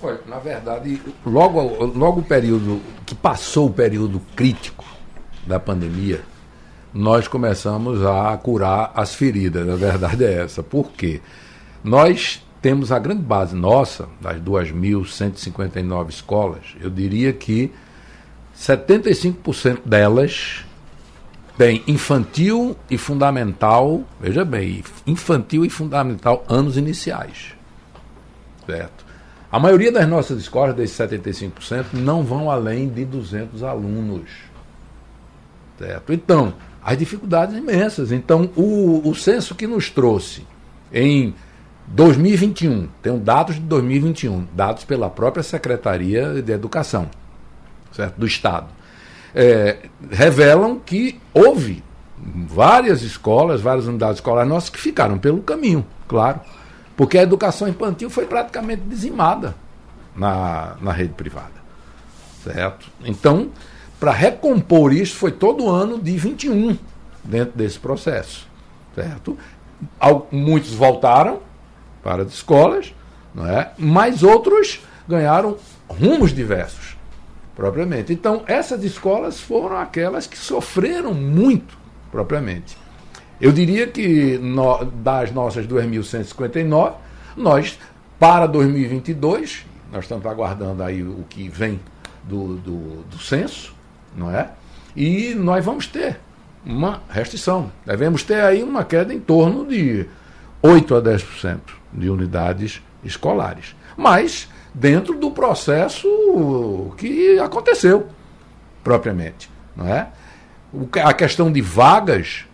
[0.03, 4.85] Olha, na verdade, logo, logo o período que passou o período crítico
[5.47, 6.21] da pandemia,
[6.93, 9.69] nós começamos a curar as feridas.
[9.69, 10.63] A verdade é essa.
[10.63, 11.21] Por quê?
[11.83, 17.71] Nós temos a grande base nossa, das 2.159 escolas, eu diria que
[18.59, 20.65] 75% delas
[21.59, 27.55] têm infantil e fundamental, veja bem, infantil e fundamental anos iniciais.
[28.65, 29.05] Certo?
[29.53, 34.31] A maioria das nossas escolas, desses 75%, não vão além de 200 alunos.
[35.79, 36.15] Certo?
[36.15, 38.11] Então, as dificuldades imensas.
[38.11, 40.47] Então, o, o censo que nos trouxe
[40.91, 41.35] em
[41.87, 47.09] 2021, tenho dados de 2021, dados pela própria Secretaria de Educação
[47.95, 48.19] certo?
[48.19, 48.69] do Estado,
[49.35, 49.79] é,
[50.11, 51.83] revelam que houve
[52.17, 56.41] várias escolas, várias unidades escolares nossas que ficaram pelo caminho, claro,
[56.97, 59.55] porque a educação infantil foi praticamente dizimada
[60.15, 61.65] na, na rede privada.
[62.43, 62.89] Certo?
[63.05, 63.49] Então,
[63.99, 66.77] para recompor isso, foi todo ano de 21
[67.25, 68.47] dentro desse processo.
[68.95, 69.37] Certo?
[70.31, 71.41] Muitos voltaram,
[72.05, 72.95] para as escolas,
[73.35, 73.73] não é?
[73.79, 75.57] mas outros ganharam
[75.89, 76.97] rumos diversos,
[77.57, 78.13] propriamente.
[78.13, 81.77] Então, essas escolas foram aquelas que sofreram muito,
[82.13, 82.77] propriamente.
[83.41, 86.93] Eu diria que no, das nossas 2.159,
[87.37, 87.79] nós,
[88.19, 91.81] para 2022, nós estamos aguardando aí o que vem
[92.23, 93.75] do, do, do censo,
[94.15, 94.51] não é?
[94.95, 96.21] E nós vamos ter
[96.65, 97.73] uma restrição.
[97.85, 100.07] Devemos ter aí uma queda em torno de
[100.63, 103.77] 8 a 10% de unidades escolares.
[103.97, 108.09] Mas dentro do processo que aconteceu
[108.83, 110.09] propriamente, não é?
[111.05, 112.45] A questão de vagas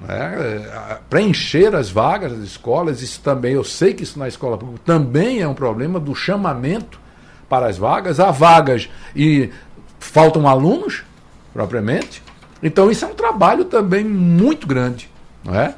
[0.00, 0.98] Né?
[1.08, 5.40] Preencher as vagas das escolas, isso também, eu sei que isso na escola pública também
[5.40, 7.00] é um problema do chamamento
[7.48, 8.20] para as vagas.
[8.20, 9.50] Há vagas e
[9.98, 11.04] faltam alunos,
[11.52, 12.22] propriamente.
[12.62, 15.08] Então, isso é um trabalho também muito grande.
[15.42, 15.74] Não é?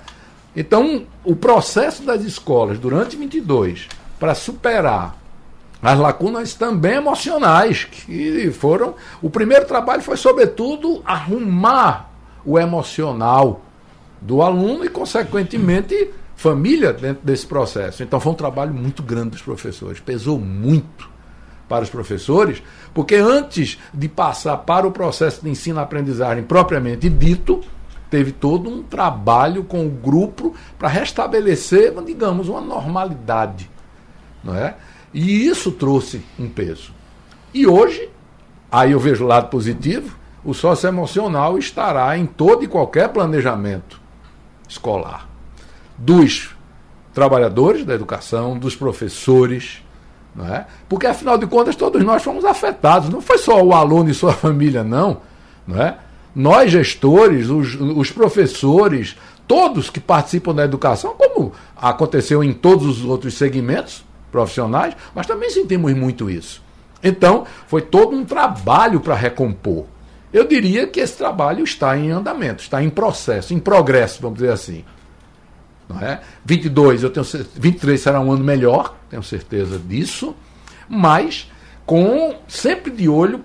[0.56, 3.88] Então, o processo das escolas durante 22
[4.18, 5.18] para superar
[5.82, 8.94] as lacunas também emocionais, que foram.
[9.20, 12.10] O primeiro trabalho foi, sobretudo, arrumar
[12.44, 13.60] o emocional
[14.20, 18.02] do aluno e, consequentemente, família dentro desse processo.
[18.02, 21.08] Então, foi um trabalho muito grande dos professores, pesou muito
[21.68, 22.62] para os professores,
[22.94, 27.62] porque antes de passar para o processo de ensino-aprendizagem propriamente dito,
[28.16, 33.70] teve todo um trabalho com o grupo para restabelecer, digamos, uma normalidade,
[34.42, 34.74] não é?
[35.12, 36.94] E isso trouxe um peso.
[37.52, 38.08] E hoje,
[38.72, 44.00] aí eu vejo o lado positivo, o socioemocional estará em todo e qualquer planejamento
[44.66, 45.28] escolar.
[45.98, 46.56] Dos
[47.12, 49.84] trabalhadores da educação, dos professores,
[50.34, 50.66] não é?
[50.88, 54.32] Porque afinal de contas todos nós fomos afetados, não foi só o aluno e sua
[54.40, 55.20] família, não,
[55.66, 55.98] não é?
[56.36, 59.16] Nós gestores, os, os professores,
[59.48, 65.48] todos que participam da educação, como aconteceu em todos os outros segmentos profissionais, mas também
[65.48, 66.62] sentimos muito isso.
[67.02, 69.86] Então, foi todo um trabalho para recompor.
[70.30, 74.52] Eu diria que esse trabalho está em andamento, está em processo, em progresso, vamos dizer
[74.52, 74.84] assim.
[75.88, 76.20] Não é?
[76.44, 80.36] 22, eu tenho 23 será um ano melhor, tenho certeza disso,
[80.86, 81.50] mas
[81.86, 83.42] com sempre de olho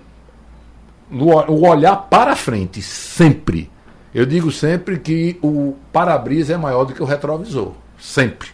[1.12, 3.70] o olhar para frente, sempre.
[4.14, 8.48] Eu digo sempre que o para-brisa é maior do que o retrovisor, sempre.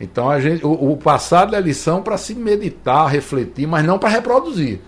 [0.00, 4.08] Então a gente, o, o passado é lição para se meditar, refletir, mas não para
[4.08, 4.80] reproduzir.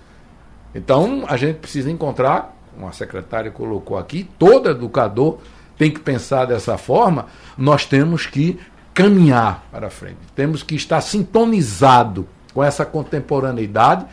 [0.75, 5.39] Então a gente precisa encontrar, como a secretária colocou aqui, todo educador
[5.79, 8.59] tem que pensar dessa forma, nós temos que
[8.95, 10.19] caminhar para frente.
[10.35, 14.07] Temos que estar sintonizado com essa contemporaneidade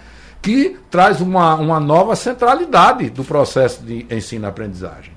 [0.44, 5.14] que traz uma, uma nova centralidade do processo de ensino-aprendizagem.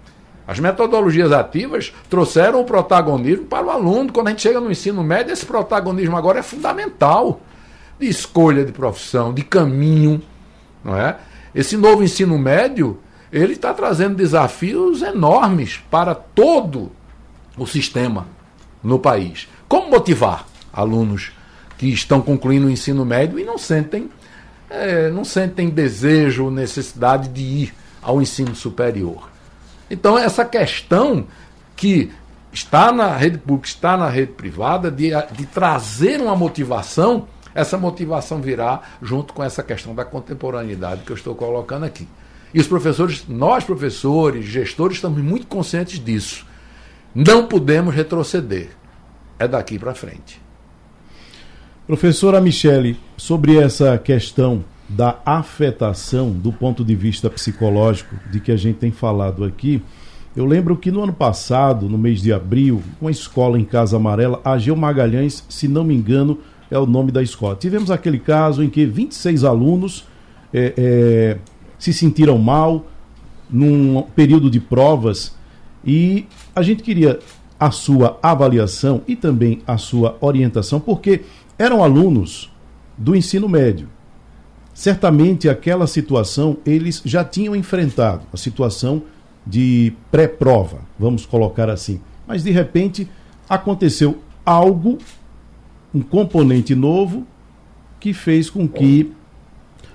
[0.47, 4.13] As metodologias ativas trouxeram o protagonismo para o aluno.
[4.13, 7.41] Quando a gente chega no ensino médio, esse protagonismo agora é fundamental
[7.99, 10.23] de escolha de profissão, de caminho,
[10.85, 11.17] não é?
[11.53, 13.01] Esse novo ensino médio
[13.33, 16.93] ele está trazendo desafios enormes para todo
[17.59, 18.29] o sistema
[18.81, 19.49] no país.
[19.67, 21.33] Como motivar alunos
[21.77, 24.09] que estão concluindo o ensino médio e não sentem,
[24.69, 29.31] é, não sentem desejo, necessidade de ir ao ensino superior?
[29.91, 31.27] Então, essa questão
[31.77, 32.11] que
[32.53, 38.41] está na rede pública, está na rede privada, de, de trazer uma motivação, essa motivação
[38.41, 42.09] virá junto com essa questão da contemporaneidade que eu estou colocando aqui.
[42.53, 46.47] E os professores, nós professores, gestores, estamos muito conscientes disso.
[47.15, 48.71] Não podemos retroceder.
[49.39, 50.46] É daqui para frente.
[51.87, 58.57] Professora Michele, sobre essa questão da afetação do ponto de vista psicológico de que a
[58.57, 59.81] gente tem falado aqui,
[60.35, 64.41] eu lembro que no ano passado, no mês de abril, uma escola em Casa Amarela,
[64.45, 66.41] Ageu Magalhães, se não me engano,
[66.73, 67.55] é o nome da escola.
[67.55, 70.09] Tivemos aquele caso em que 26 alunos
[70.53, 71.39] é, é,
[71.79, 72.85] se sentiram mal
[73.49, 75.37] num período de provas
[75.85, 77.21] e a gente queria
[77.59, 81.23] a sua avaliação e também a sua orientação, porque
[81.59, 82.53] eram alunos
[82.97, 83.89] do ensino médio.
[84.75, 89.03] Certamente aquela situação eles já tinham enfrentado, a situação
[89.47, 92.01] de pré-prova, vamos colocar assim.
[92.27, 93.09] Mas de repente
[93.49, 94.99] aconteceu algo,
[95.95, 97.27] um componente novo,
[97.99, 99.13] que fez com que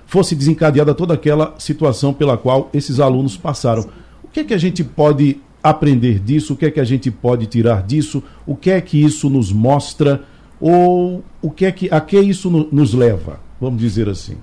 [0.06, 3.88] fosse desencadeada toda aquela situação pela qual esses alunos passaram.
[4.22, 6.54] O que é que a gente pode aprender disso?
[6.54, 8.22] O que é que a gente pode tirar disso?
[8.44, 10.24] O que é que isso nos mostra?
[10.62, 13.40] Ou o que é que a que isso nos leva?
[13.60, 14.34] Vamos dizer assim.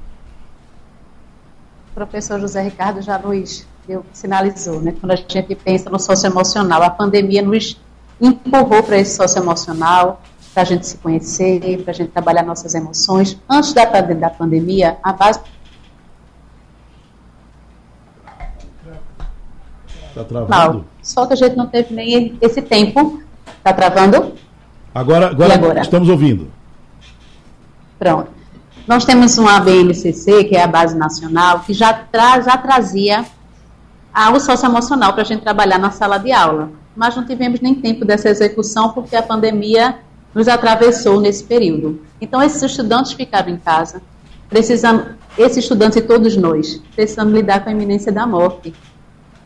[1.92, 4.94] O professor José Ricardo já nos deu, sinalizou, né?
[5.00, 7.80] Quando a gente pensa no socioemocional, a pandemia nos
[8.20, 10.22] empurrou para esse socioemocional,
[10.54, 13.40] para a gente se conhecer, para a gente trabalhar nossas emoções.
[13.50, 15.40] Antes da, da pandemia, a base
[20.10, 20.80] Está travando?
[20.80, 23.24] Não, só que a gente não teve nem esse tempo.
[23.58, 24.34] Está travando?
[24.94, 26.52] Agora, agora, agora, estamos ouvindo.
[27.98, 28.32] Pronto.
[28.88, 33.24] Nós temos uma BNCC, que é a Base Nacional, que já, tra já trazia
[34.34, 36.72] o socioemocional para a gente trabalhar na sala de aula.
[36.96, 40.00] Mas não tivemos nem tempo dessa execução porque a pandemia
[40.34, 42.02] nos atravessou nesse período.
[42.20, 44.02] Então, esses estudantes ficaram em casa,
[44.50, 48.74] precisando, esses estudantes e todos nós, precisamos lidar com a iminência da morte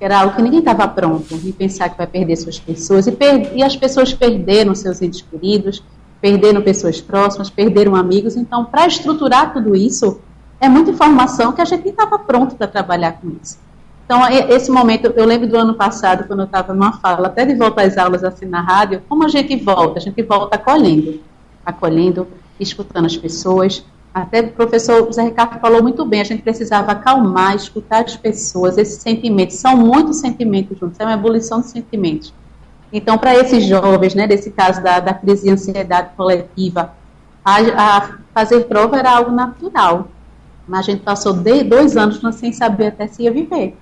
[0.03, 3.11] que era algo que ninguém estava pronto, de pensar que vai perder suas pessoas, e,
[3.13, 5.81] per e as pessoas perderam seus entes queridos,
[6.19, 10.19] perderam pessoas próximas, perderam amigos, então, para estruturar tudo isso,
[10.59, 13.57] é muita informação que a gente nem estava pronto para trabalhar com isso.
[14.05, 17.55] Então, esse momento, eu lembro do ano passado, quando eu estava numa fala, até de
[17.55, 19.99] voltar às aulas assim na rádio, como a gente volta?
[19.99, 21.21] A gente volta acolhendo,
[21.65, 22.27] acolhendo,
[22.59, 27.55] escutando as pessoas, até o professor José Ricardo falou muito bem, a gente precisava acalmar,
[27.55, 32.33] escutar as pessoas, esses sentimentos, são muitos sentimentos juntos, é uma ebulição de sentimentos.
[32.91, 36.93] Então, para esses jovens, né, desse caso da, da crise de ansiedade coletiva,
[37.43, 40.07] a, a fazer prova era algo natural,
[40.67, 43.75] mas a gente passou de, dois anos sem saber até se ia viver.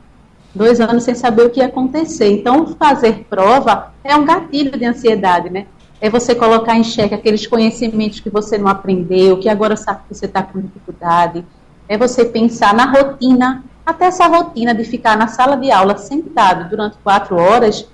[0.55, 2.31] Dois anos sem saber o que ia acontecer.
[2.31, 5.67] Então, fazer prova é um gatilho de ansiedade, né?
[6.01, 10.15] É você colocar em xeque aqueles conhecimentos que você não aprendeu, que agora sabe que
[10.15, 11.45] você está com dificuldade.
[11.87, 16.67] É você pensar na rotina, até essa rotina de ficar na sala de aula sentado
[16.69, 17.87] durante quatro horas,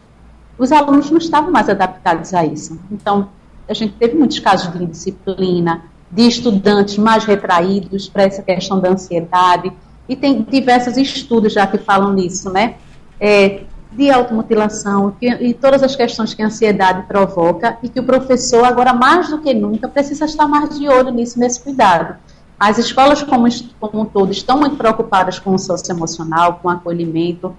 [0.58, 2.80] os alunos não estavam mais adaptados a isso.
[2.89, 3.30] Então,
[3.67, 8.89] a gente teve muitos casos de indisciplina, de estudantes mais retraídos para essa questão da
[8.89, 9.74] ansiedade,
[10.08, 12.76] e tem diversos estudos já que falam nisso, né?
[13.20, 13.63] É,
[13.98, 18.64] de automutilação que, e todas as questões que a ansiedade provoca e que o professor,
[18.64, 22.16] agora mais do que nunca, precisa estar mais de olho nisso, nesse cuidado.
[22.60, 23.48] As escolas, como,
[23.80, 27.56] como um todo, estão muito preocupadas com o socioemocional, com o acolhimento,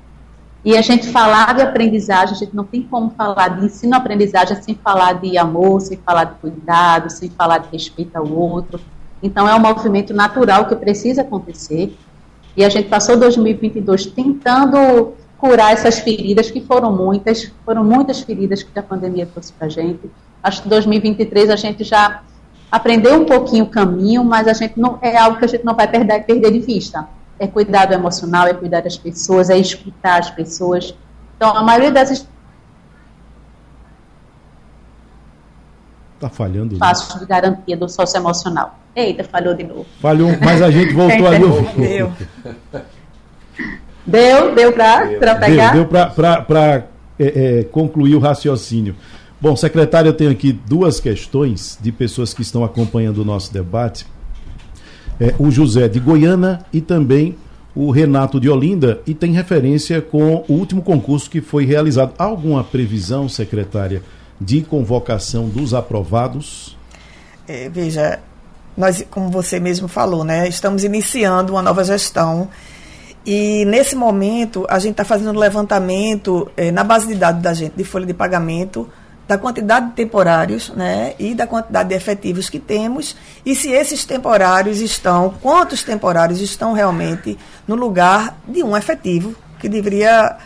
[0.65, 4.75] e a gente falar de aprendizagem, a gente não tem como falar de ensino-aprendizagem sem
[4.75, 8.81] falar de amor, sem falar de cuidado, sem falar de respeito ao outro.
[9.23, 11.97] Então, é um movimento natural que precisa acontecer.
[12.57, 18.63] E a gente passou 2022 tentando curar essas feridas, que foram muitas, foram muitas feridas
[18.63, 20.11] que a pandemia trouxe para a gente.
[20.43, 22.23] Acho que 2023 a gente já
[22.71, 25.75] aprendeu um pouquinho o caminho, mas a gente não é algo que a gente não
[25.75, 27.09] vai perder, perder de vista.
[27.39, 30.93] É cuidado emocional, é cuidar das pessoas, é escutar as pessoas.
[31.37, 32.27] Então, a maioria das
[36.19, 36.77] Tá falhando.
[36.79, 38.77] Passos de garantia do socioemocional.
[38.95, 39.87] Eita, falhou de novo.
[40.01, 41.45] Falhou, mas a gente voltou ali.
[41.79, 42.13] Deu.
[44.09, 45.73] Deu, deu para pegar?
[45.75, 46.87] Deu, deu para
[47.19, 48.97] é, é, concluir o raciocínio.
[49.39, 54.07] Bom, secretário, eu tenho aqui duas questões de pessoas que estão acompanhando o nosso debate.
[55.21, 57.37] É, o José de Goiânia e também
[57.75, 62.15] o Renato de Olinda, e tem referência com o último concurso que foi realizado.
[62.19, 64.03] Há alguma previsão, secretária,
[64.41, 66.77] de convocação dos aprovados?
[67.47, 68.21] É, veja,
[68.77, 72.49] nós, como você mesmo falou, né, estamos iniciando uma nova gestão
[73.27, 77.53] e nesse momento, a gente está fazendo um levantamento eh, na base de dados da
[77.53, 78.89] gente, de folha de pagamento,
[79.29, 84.07] da quantidade de temporários né, e da quantidade de efetivos que temos e se esses
[84.07, 90.39] temporários estão, quantos temporários estão realmente no lugar de um efetivo, que deveria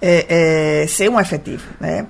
[0.00, 1.64] é, é, ser um efetivo.
[1.80, 2.06] Né?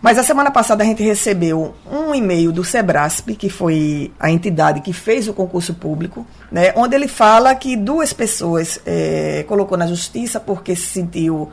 [0.00, 4.80] Mas a semana passada a gente recebeu um e-mail do Sebrasp, que foi a entidade
[4.80, 9.88] que fez o concurso público, né, onde ele fala que duas pessoas é, colocou na
[9.88, 11.50] justiça porque se sentiu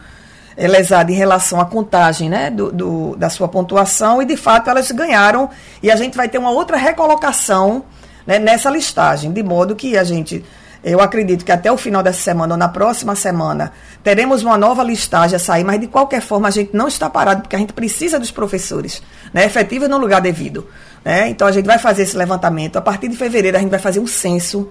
[0.56, 4.70] é, lesada em relação à contagem né, do, do, da sua pontuação e de fato
[4.70, 5.50] elas ganharam
[5.82, 7.84] e a gente vai ter uma outra recolocação
[8.28, 10.46] né, nessa listagem, de modo que a gente
[10.92, 13.72] eu acredito que até o final dessa semana ou na próxima semana
[14.04, 17.42] teremos uma nova listagem a sair, mas de qualquer forma a gente não está parado
[17.42, 19.02] porque a gente precisa dos professores,
[19.34, 20.68] né, efetivos no lugar devido.
[21.04, 21.30] Né?
[21.30, 22.78] Então a gente vai fazer esse levantamento.
[22.78, 24.70] A partir de fevereiro a gente vai fazer um censo,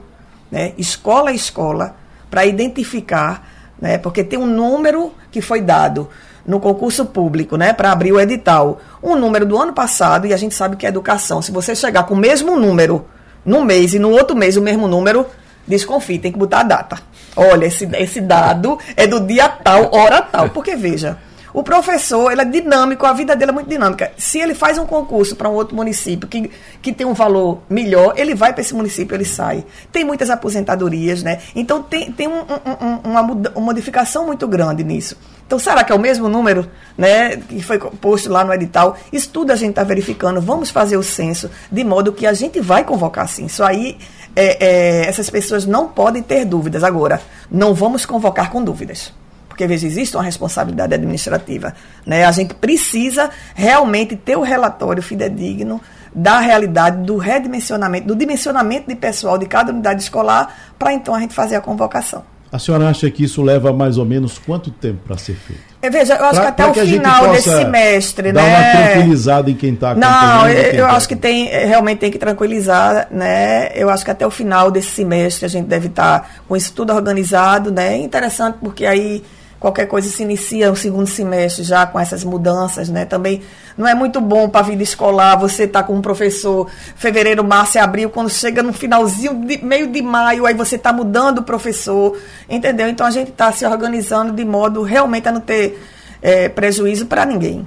[0.53, 1.97] né, escola a escola,
[2.31, 3.49] para identificar,
[3.83, 6.09] né, porque tem um número que foi dado
[6.47, 10.37] no concurso público, né, para abrir o edital, um número do ano passado, e a
[10.37, 11.43] gente sabe que é educação.
[11.43, 13.05] Se você chegar com o mesmo número
[13.45, 15.27] num mês e no outro mês o mesmo número,
[15.67, 16.99] desconfie, tem que botar a data.
[17.37, 20.51] Olha, esse, esse dado é do dia tal, hora tal.
[20.51, 21.19] Porque, veja,
[21.55, 24.13] o professor, ele é dinâmico, a vida dele é muito dinâmica.
[24.17, 26.51] Se ele faz um concurso para um outro município que,
[26.83, 29.65] que tem um valor melhor, ele vai para esse município, ele sai.
[29.93, 31.41] Tem muitas aposentadorias, né?
[31.55, 35.17] Então tem, tem um, um, uma, uma modificação muito grande nisso.
[35.47, 38.97] Então, será que é o mesmo número né, que foi posto lá no edital?
[39.13, 40.41] Isso tudo a gente está verificando.
[40.41, 43.47] Vamos fazer o censo de modo que a gente vai convocar sim.
[43.47, 43.99] Isso aí
[44.35, 46.83] é, é, essas pessoas não podem ter dúvidas.
[46.83, 49.13] Agora, não vamos convocar com dúvidas.
[49.49, 51.75] Porque, veja, existe uma responsabilidade administrativa.
[52.05, 52.25] Né?
[52.25, 55.81] A gente precisa realmente ter o relatório fidedigno
[56.13, 61.21] da realidade do redimensionamento, do dimensionamento de pessoal de cada unidade escolar, para então a
[61.21, 62.25] gente fazer a convocação.
[62.55, 65.61] A senhora acha que isso leva mais ou menos quanto tempo para ser feito?
[65.83, 68.49] Eu veja, eu acho pra, que até o final desse semestre, dar né?
[68.49, 71.99] Dar uma tranquilizada em quem está Não, eu, eu tá acho que tem, eh, realmente
[71.99, 73.73] tem que tranquilizar, né?
[73.75, 76.73] Eu acho que até o final desse semestre a gente deve estar tá com isso
[76.73, 77.97] tudo organizado, né?
[77.97, 79.25] Interessante porque aí
[79.65, 83.07] qualquer coisa se inicia o segundo semestre já com essas mudanças, né?
[83.07, 83.41] Também
[83.79, 87.79] não é muito bom para a vida escolar você tá com um professor fevereiro, março
[87.79, 91.43] e abril, quando chega no finalzinho, de, meio de maio, aí você está mudando o
[91.43, 92.15] professor,
[92.47, 92.91] entendeu?
[92.91, 95.83] Então a gente está se organizando de modo realmente a não ter
[96.21, 97.67] é, prejuízo para ninguém.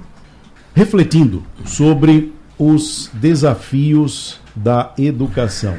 [0.76, 5.74] Refletindo sobre os desafios da educação.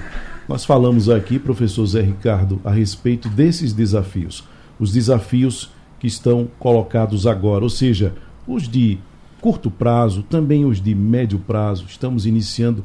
[0.49, 4.43] Nós falamos aqui, professor Zé Ricardo, a respeito desses desafios.
[4.77, 8.13] Os desafios que estão colocados agora, ou seja,
[8.47, 8.97] os de
[9.41, 11.85] curto prazo, também os de médio prazo.
[11.87, 12.83] Estamos iniciando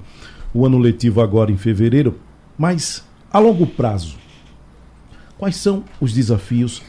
[0.53, 2.19] o ano letivo agora em fevereiro,
[2.57, 4.17] mas a longo prazo,
[5.39, 6.83] quais são os desafios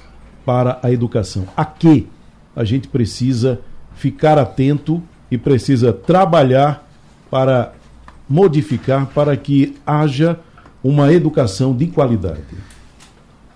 [0.46, 1.48] para a educação?
[1.56, 2.08] A que
[2.56, 3.60] a gente precisa
[3.96, 6.88] ficar atento e precisa trabalhar
[7.30, 7.74] para
[8.30, 10.40] modificar para que haja
[10.84, 12.44] uma educação de qualidade.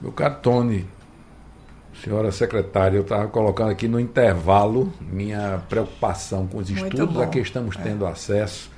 [0.02, 0.86] Meu caro Tony,
[2.04, 7.40] senhora secretária, eu estava colocando aqui no intervalo minha preocupação com os estudos a que
[7.40, 7.82] estamos é.
[7.82, 8.10] tendo é.
[8.10, 8.72] acesso,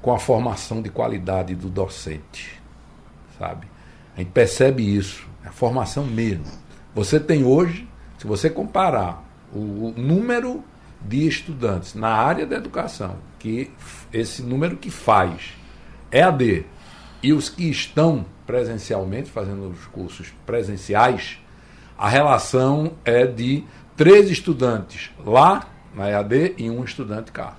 [0.00, 2.60] com a formação de qualidade do docente,
[3.38, 3.66] sabe?
[4.16, 6.44] A gente percebe isso, a formação mesmo.
[6.94, 7.88] Você tem hoje,
[8.18, 10.62] se você comparar o número
[11.00, 13.70] de estudantes na área da educação, que
[14.12, 15.54] esse número que faz
[16.10, 16.64] EAD
[17.22, 21.38] e os que estão presencialmente, fazendo os cursos presenciais,
[22.04, 23.64] a relação é de
[23.96, 27.56] três estudantes lá na EAD e um estudante cá.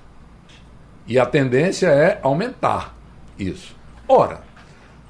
[1.08, 2.96] E a tendência é aumentar
[3.40, 3.76] isso.
[4.08, 4.42] Ora,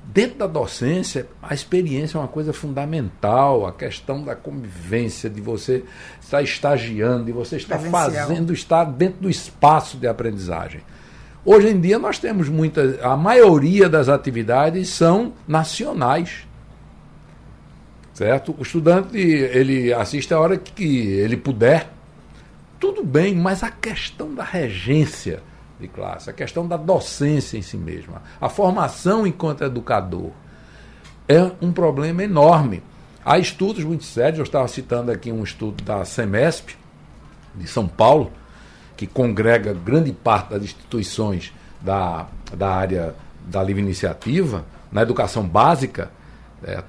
[0.05, 5.83] dentro da docência, a experiência é uma coisa fundamental, a questão da convivência, de você
[6.21, 10.79] estar estagiando, de você estar fazendo, estar dentro do espaço de aprendizagem.
[11.43, 16.44] Hoje em dia nós temos muitas, a maioria das atividades são nacionais.
[18.15, 18.55] Certo?
[18.57, 21.91] O estudante, ele assiste a hora que ele puder.
[22.79, 25.43] Tudo bem, mas a questão da regência
[25.77, 30.31] de classe, a questão da docência em si mesma, a formação enquanto educador,
[31.27, 32.81] é um problema enorme.
[33.25, 36.77] Há estudos muito sérios, eu estava citando aqui um estudo da SEMESP,
[37.53, 38.31] de São Paulo,
[38.95, 43.13] que congrega grande parte das instituições da, da área
[43.45, 46.11] da livre iniciativa, na educação básica,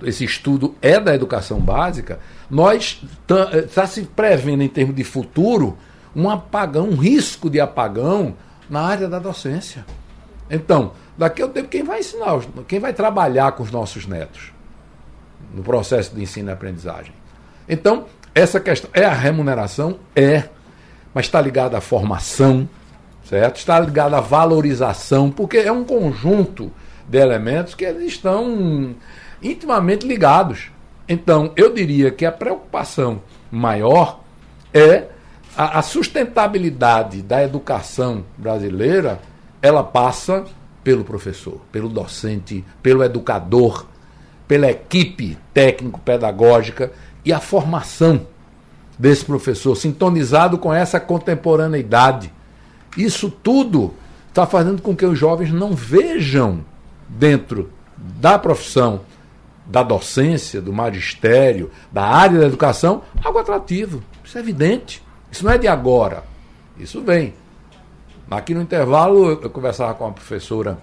[0.02, 2.18] esse estudo é da educação básica,
[2.50, 3.02] nós
[3.66, 5.76] está é, se prevendo em termos de futuro
[6.14, 8.34] um apagão, um risco de apagão
[8.70, 9.84] na área da docência.
[10.50, 14.52] Então, daqui a um tempo, quem vai ensinar, quem vai trabalhar com os nossos netos
[15.52, 17.12] no processo de ensino e aprendizagem?
[17.68, 19.98] Então, essa questão é a remuneração?
[20.14, 20.48] É
[21.16, 22.68] mas está ligado à formação,
[23.24, 23.56] certo?
[23.56, 26.70] Está ligado à valorização, porque é um conjunto
[27.08, 28.94] de elementos que eles estão
[29.42, 30.70] intimamente ligados.
[31.08, 34.20] Então, eu diria que a preocupação maior
[34.72, 35.06] é
[35.56, 39.20] a, a sustentabilidade da educação brasileira,
[39.62, 40.44] ela passa
[40.84, 43.86] pelo professor, pelo docente, pelo educador,
[44.46, 46.92] pela equipe técnico-pedagógica
[47.24, 48.26] e a formação
[48.98, 52.32] desse professor, sintonizado com essa contemporaneidade.
[52.96, 53.94] Isso tudo
[54.28, 56.64] está fazendo com que os jovens não vejam
[57.08, 59.00] dentro da profissão,
[59.66, 64.02] da docência, do magistério, da área da educação, algo atrativo.
[64.24, 65.02] Isso é evidente.
[65.30, 66.22] Isso não é de agora.
[66.78, 67.34] Isso vem.
[68.30, 70.78] Aqui no intervalo, eu conversava com a professora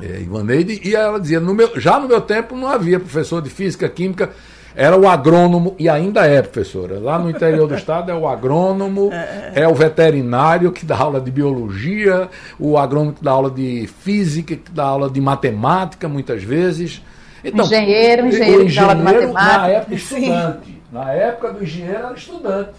[0.00, 3.50] é, Ivaneide e ela dizia: no meu, já no meu tempo não havia professor de
[3.50, 4.30] física, química
[4.76, 7.00] era o agrônomo, e ainda é, professora.
[7.00, 10.98] Lá no interior do estado é o agrônomo, é, é, é o veterinário que dá
[10.98, 16.06] aula de biologia, o agrônomo que dá aula de física, que dá aula de matemática,
[16.06, 17.02] muitas vezes.
[17.44, 19.32] Então, engenheiro, engenheiro, o engenheiro de matemática.
[19.32, 20.66] Na época, estudante.
[20.66, 20.82] Sim.
[20.90, 22.74] Na época do engenheiro, era estudante.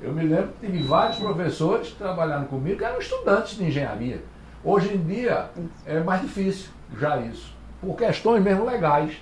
[0.00, 4.22] Eu me lembro que tive vários professores que trabalharam comigo que eram estudantes de engenharia.
[4.64, 5.46] Hoje em dia
[5.84, 9.16] é mais difícil já isso, por questões mesmo legais,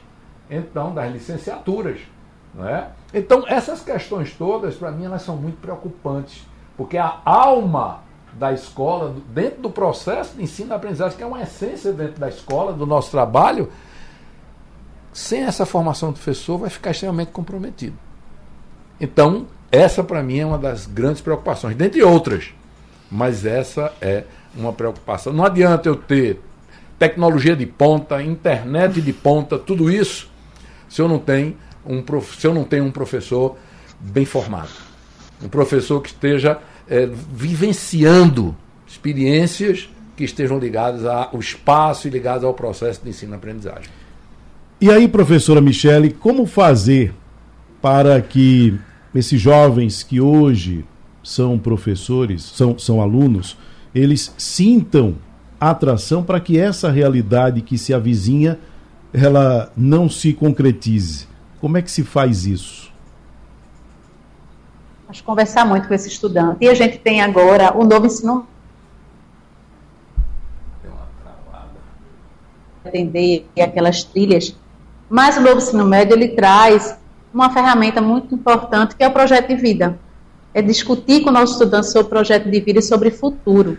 [0.51, 2.01] então, das licenciaturas.
[2.55, 2.89] Não é?
[3.13, 6.43] Então, essas questões todas, para mim, elas são muito preocupantes,
[6.77, 8.01] porque a alma
[8.35, 12.29] da escola, dentro do processo de ensino e aprendizagem, que é uma essência dentro da
[12.29, 13.71] escola, do nosso trabalho,
[15.17, 17.97] sem essa formação do professor, vai ficar extremamente comprometido.
[19.01, 22.53] Então, essa para mim é uma das grandes preocupações, dentre outras,
[23.11, 25.33] mas essa é uma preocupação.
[25.33, 26.39] Não adianta eu ter
[26.99, 30.31] tecnologia de ponta, internet de ponta, tudo isso,
[30.87, 31.57] se eu não tenho
[31.87, 32.05] um,
[32.39, 33.57] se eu não tenho um professor
[33.99, 34.69] bem formado.
[35.43, 38.55] Um professor que esteja é, vivenciando
[38.87, 43.96] experiências que estejam ligadas ao espaço e ligadas ao processo de ensino-aprendizagem.
[44.87, 47.13] E aí, professora Michele, como fazer
[47.83, 48.79] para que
[49.13, 50.85] esses jovens que hoje
[51.25, 53.59] são professores, são, são alunos,
[53.93, 55.17] eles sintam
[55.59, 58.61] atração para que essa realidade que se avizinha
[59.13, 61.27] ela não se concretize.
[61.61, 62.93] Como é que se faz isso?
[65.03, 66.59] Vamos conversar muito com esse estudante.
[66.61, 68.47] E a gente tem agora o novo ensino
[72.85, 74.55] atender aquelas trilhas.
[75.09, 76.97] Mas o novo ensino médio ele traz
[77.33, 79.99] uma ferramenta muito importante que é o projeto de vida.
[80.53, 83.79] É discutir com o nosso estudante sobre o projeto de vida e sobre futuro.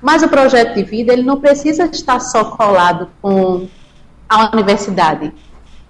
[0.00, 3.66] Mas o projeto de vida ele não precisa estar só colado com
[4.28, 5.32] a universidade.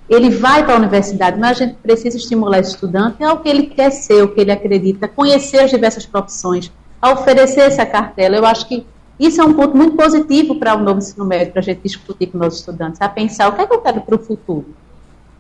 [0.08, 3.66] Ele vai para a universidade, mas a gente precisa estimular esse estudante ao que ele
[3.66, 6.70] quer ser, o que ele acredita, conhecer as diversas profissões,
[7.00, 8.36] a oferecer essa cartela.
[8.36, 8.86] Eu acho que
[9.18, 12.26] isso é um ponto muito positivo para o novo ensino médio, para a gente discutir
[12.26, 14.66] com nossos estudantes, a pensar o que é que eu quero para o futuro.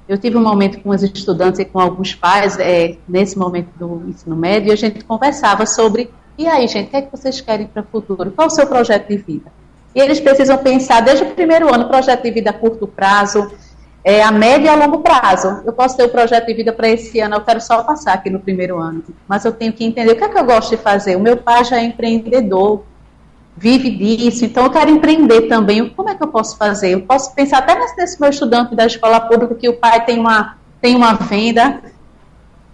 [0.08, 4.08] Eu tive um momento com os estudantes e com alguns pais, é, nesse momento do
[4.08, 7.40] ensino médio, e a gente conversava sobre, e aí, gente, o que é que vocês
[7.40, 8.30] querem para o futuro?
[8.30, 9.50] Qual o seu projeto de vida?
[9.94, 13.50] E eles precisam pensar desde o primeiro ano, projeto de vida a curto prazo,
[14.04, 15.62] é, a médio e a longo prazo.
[15.64, 18.12] Eu posso ter o um projeto de vida para esse ano, eu quero só passar
[18.12, 20.70] aqui no primeiro ano, mas eu tenho que entender o que é que eu gosto
[20.70, 21.16] de fazer.
[21.16, 22.84] O meu pai já é empreendedor,
[23.56, 25.88] vive disso, então eu quero empreender também.
[25.88, 26.90] Como é que eu posso fazer?
[26.90, 30.56] Eu posso pensar até nesse meu estudante da escola pública que o pai tem uma,
[30.80, 31.80] tem uma venda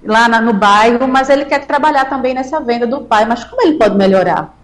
[0.03, 3.25] lá na, no bairro, mas ele quer trabalhar também nessa venda do pai.
[3.27, 4.55] Mas como ele pode melhorar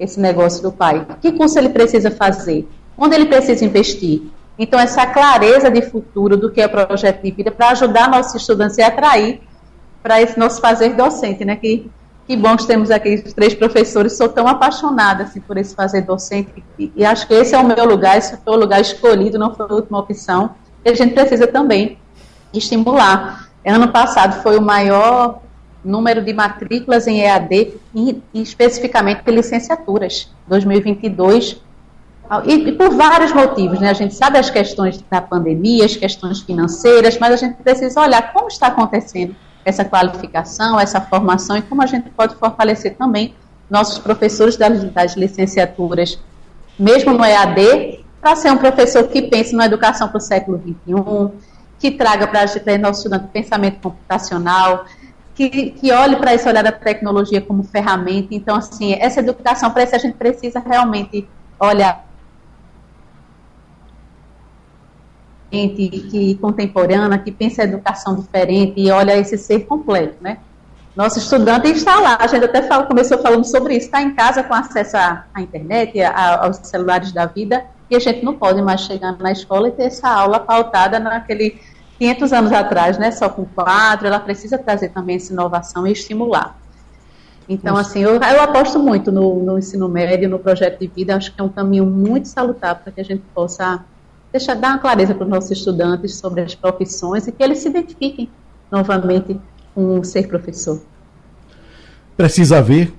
[0.00, 1.06] esse negócio do pai?
[1.20, 2.68] Que curso ele precisa fazer?
[2.96, 4.22] Onde ele precisa investir?
[4.58, 8.78] Então, essa clareza de futuro do que é projeto de vida para ajudar nossos estudantes
[8.78, 9.42] e atrair
[10.02, 11.56] para esse nosso fazer docente, né?
[11.56, 11.90] Que
[12.26, 14.16] que bom que temos aqui os três professores.
[14.16, 17.64] Sou tão apaixonada assim, por esse fazer docente e, e, acho que esse é o
[17.64, 20.50] meu lugar, esse foi o lugar escolhido, não foi a última opção.
[20.84, 21.98] E a gente precisa também
[22.52, 23.48] estimular.
[23.64, 25.40] Ano passado foi o maior
[25.84, 30.28] número de matrículas em EAD, e, especificamente de licenciaturas.
[30.48, 31.60] 2022
[32.44, 33.90] e, e, por vários motivos, né?
[33.90, 38.32] A gente sabe as questões da pandemia, as questões financeiras, mas a gente precisa olhar
[38.32, 39.34] como está acontecendo
[39.66, 43.34] essa qualificação, essa formação e como a gente pode fortalecer também
[43.68, 46.20] nossos professores das, licenciaturas,
[46.78, 51.36] mesmo no EAD, para ser um professor que pense na educação para o século XXI,
[51.80, 54.84] que traga para o nosso estudante pensamento computacional,
[55.34, 58.28] que, que olhe para esse olhar da tecnologia como ferramenta.
[58.30, 62.05] Então, assim, essa educação, para isso a gente precisa realmente olhar
[65.50, 70.38] que contemporânea, que pensa a educação diferente e olha esse ser completo, né?
[70.96, 74.42] Nosso estudante está lá, a gente até fala, começou falando sobre isso, está em casa
[74.42, 78.62] com acesso à, à internet, a, aos celulares da vida, e a gente não pode
[78.62, 81.60] mais chegar na escola e ter essa aula pautada naquele
[81.98, 86.56] 500 anos atrás, né, só com quadro, ela precisa trazer também essa inovação e estimular.
[87.48, 91.32] Então, assim, eu, eu aposto muito no, no ensino médio, no projeto de vida, acho
[91.32, 93.84] que é um caminho muito salutar para que a gente possa
[94.32, 97.68] deixar dar uma clareza para os nossos estudantes sobre as profissões e que eles se
[97.68, 98.28] identifiquem
[98.70, 99.38] novamente
[99.74, 100.80] com ser professor.
[102.16, 102.92] Precisa haver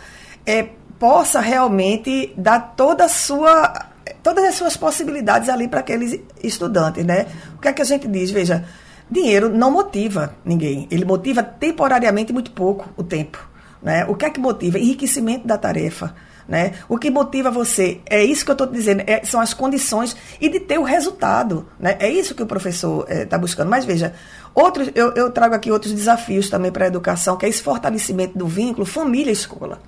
[0.44, 0.68] é,
[0.98, 3.86] possa realmente dar toda sua,
[4.22, 7.04] todas as suas possibilidades ali para aqueles estudantes.
[7.04, 7.26] Né?
[7.56, 8.30] O que é que a gente diz?
[8.30, 8.64] Veja,
[9.10, 10.86] dinheiro não motiva ninguém.
[10.90, 13.48] Ele motiva temporariamente muito pouco o tempo.
[13.82, 14.04] Né?
[14.06, 14.78] O que é que motiva?
[14.78, 16.14] Enriquecimento da tarefa.
[16.50, 16.72] Né?
[16.88, 20.48] O que motiva você, é isso que eu estou dizendo, é, são as condições e
[20.48, 21.64] de ter o resultado.
[21.78, 21.96] Né?
[22.00, 23.70] É isso que o professor está é, buscando.
[23.70, 24.14] Mas veja,
[24.52, 28.36] outros, eu, eu trago aqui outros desafios também para a educação, que é esse fortalecimento
[28.36, 29.80] do vínculo família-escola.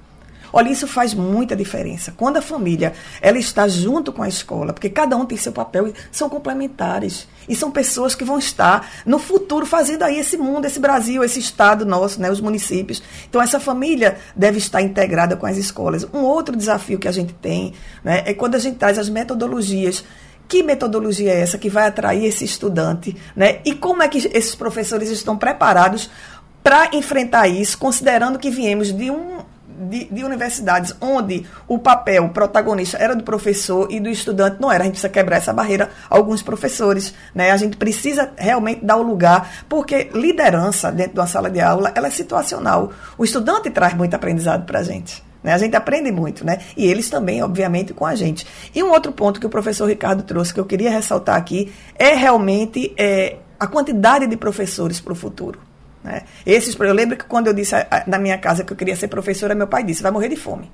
[0.52, 2.12] Olha, isso faz muita diferença.
[2.16, 5.92] Quando a família ela está junto com a escola, porque cada um tem seu papel,
[6.10, 7.26] são complementares.
[7.48, 11.40] E são pessoas que vão estar no futuro fazendo aí esse mundo, esse Brasil, esse
[11.40, 13.02] estado nosso, né, os municípios.
[13.28, 16.06] Então essa família deve estar integrada com as escolas.
[16.12, 17.74] Um outro desafio que a gente tem
[18.04, 20.04] né, é quando a gente traz as metodologias
[20.48, 23.60] que metodologia é essa que vai atrair esse estudante, né?
[23.64, 26.10] E como é que esses professores estão preparados
[26.62, 29.41] para enfrentar isso, considerando que viemos de um
[29.82, 34.82] de, de, universidades onde o papel protagonista era do professor e do estudante não era.
[34.82, 35.90] A gente precisa quebrar essa barreira.
[36.08, 37.50] Alguns professores, né?
[37.50, 41.92] A gente precisa realmente dar o lugar, porque liderança dentro de uma sala de aula
[41.94, 42.92] ela é situacional.
[43.18, 45.22] O estudante traz muito aprendizado para a gente.
[45.42, 45.52] Né?
[45.52, 46.58] A gente aprende muito, né?
[46.76, 48.46] E eles também, obviamente, com a gente.
[48.74, 52.14] E um outro ponto que o professor Ricardo trouxe, que eu queria ressaltar aqui, é
[52.14, 55.71] realmente é, a quantidade de professores para o futuro.
[56.02, 56.22] Né?
[56.44, 57.74] Esses, eu lembro que quando eu disse
[58.06, 60.70] na minha casa que eu queria ser professora, meu pai disse: vai morrer de fome.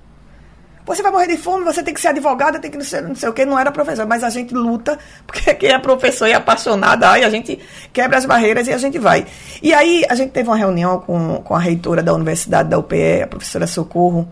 [0.88, 3.14] Você vai morrer de fome, você tem que ser advogada, tem que não, ser, não
[3.14, 6.32] sei o que, não era professor, mas a gente luta, porque quem é professor e
[6.32, 7.60] é apaixonada, aí a gente
[7.92, 9.26] quebra as barreiras e a gente vai.
[9.62, 13.22] E aí a gente teve uma reunião com, com a reitora da Universidade da UPE,
[13.22, 14.26] a professora Socorro,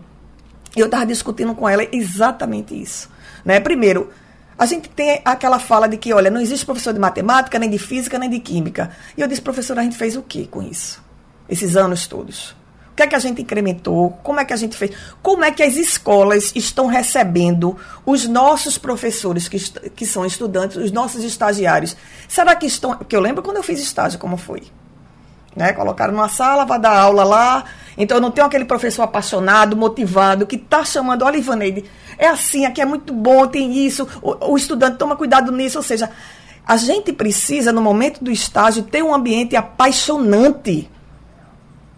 [0.75, 3.07] e eu estava discutindo com ela exatamente isso.
[3.45, 3.59] Né?
[3.59, 4.09] Primeiro,
[4.57, 7.77] a gente tem aquela fala de que, olha, não existe professor de matemática, nem de
[7.77, 8.91] física, nem de química.
[9.15, 11.03] E eu disse, professora, a gente fez o que com isso?
[11.47, 12.55] Esses anos todos.
[12.91, 14.09] O que é que a gente incrementou?
[14.23, 14.91] Como é que a gente fez?
[15.21, 19.59] Como é que as escolas estão recebendo os nossos professores que,
[19.91, 21.95] que são estudantes, os nossos estagiários?
[22.27, 22.97] Será que estão.
[22.97, 24.63] Porque eu lembro quando eu fiz estágio, como foi.
[25.55, 25.73] Né?
[25.73, 27.63] Colocaram numa sala, vai dar aula lá.
[27.97, 31.85] Então eu não tenho aquele professor apaixonado, motivado, que está chamando, olha, Ivaneide,
[32.17, 35.79] é assim, aqui é muito bom, tem isso, o, o estudante toma cuidado nisso.
[35.79, 36.09] Ou seja,
[36.65, 40.89] a gente precisa, no momento do estágio, ter um ambiente apaixonante.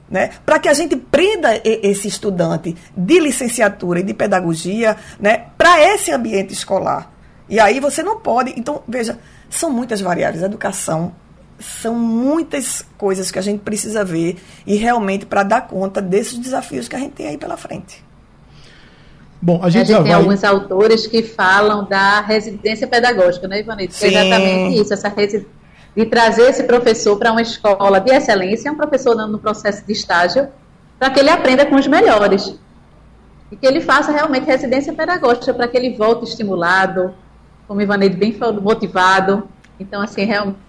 [0.09, 5.79] Né, para que a gente prenda esse estudante de licenciatura e de pedagogia né, para
[5.93, 7.11] esse ambiente escolar.
[7.47, 8.53] E aí você não pode.
[8.57, 9.19] Então, veja,
[9.51, 10.41] são muitas variáveis.
[10.41, 11.13] Educação
[11.59, 16.87] são muitas coisas que a gente precisa ver e realmente para dar conta desses desafios
[16.87, 18.03] que a gente tem aí pela frente.
[19.41, 20.21] Bom, a gente, a gente tem vai...
[20.21, 24.03] alguns autores que falam da residência pedagógica, né, Ivanete?
[24.03, 25.09] É exatamente isso, essa
[25.95, 30.47] de trazer esse professor para uma escola de excelência, um professor no processo de estágio,
[30.97, 32.55] para que ele aprenda com os melhores.
[33.51, 37.13] E que ele faça realmente residência pedagógica, para que ele volte estimulado,
[37.67, 39.49] como Ivanete bem falou, motivado.
[39.79, 40.68] Então, assim, realmente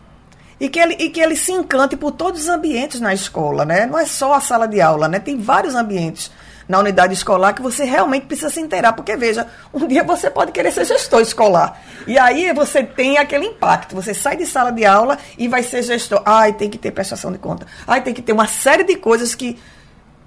[0.61, 3.87] e que ele, e que ele se encante por todos os ambientes na escola, né?
[3.87, 5.19] Não é só a sala de aula, né?
[5.19, 6.31] Tem vários ambientes
[6.69, 10.53] na unidade escolar que você realmente precisa se inteirar, porque veja, um dia você pode
[10.53, 11.83] querer ser gestor escolar.
[12.07, 13.97] E aí você tem aquele impacto.
[13.97, 16.23] Você sai de sala de aula e vai ser gestor.
[16.25, 17.67] Ai, tem que ter prestação de conta.
[17.87, 19.59] Ai, tem que ter uma série de coisas que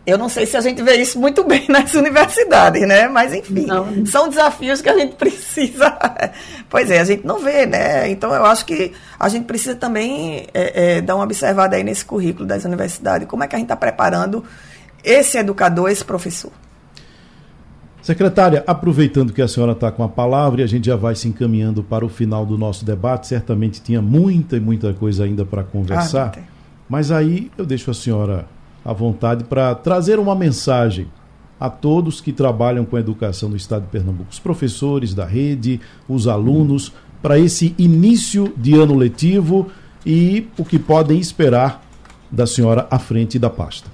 [0.06, 3.08] eu não sei se a gente vê isso muito bem nas universidades, né?
[3.08, 4.06] Mas, enfim, não.
[4.06, 5.98] são desafios que a gente precisa.
[6.70, 8.10] pois é, a gente não vê, né?
[8.10, 12.04] Então, eu acho que a gente precisa também é, é, dar uma observada aí nesse
[12.04, 13.28] currículo das universidades.
[13.28, 14.44] Como é que a gente está preparando
[15.04, 16.52] esse educador, esse professor?
[18.02, 21.30] Secretária, aproveitando que a senhora está com a palavra e a gente já vai se
[21.30, 25.64] encaminhando para o final do nosso debate, certamente tinha muita e muita coisa ainda para
[25.64, 26.34] conversar.
[26.38, 26.42] Ah,
[26.90, 28.46] mas aí eu deixo a senhora
[28.84, 31.08] à vontade para trazer uma mensagem
[31.60, 35.80] a todos que trabalham com a educação no estado de Pernambuco, os professores da rede,
[36.10, 39.72] os alunos, para esse início de ano letivo
[40.06, 41.82] e o que podem esperar
[42.30, 43.90] da senhora à frente da pasta.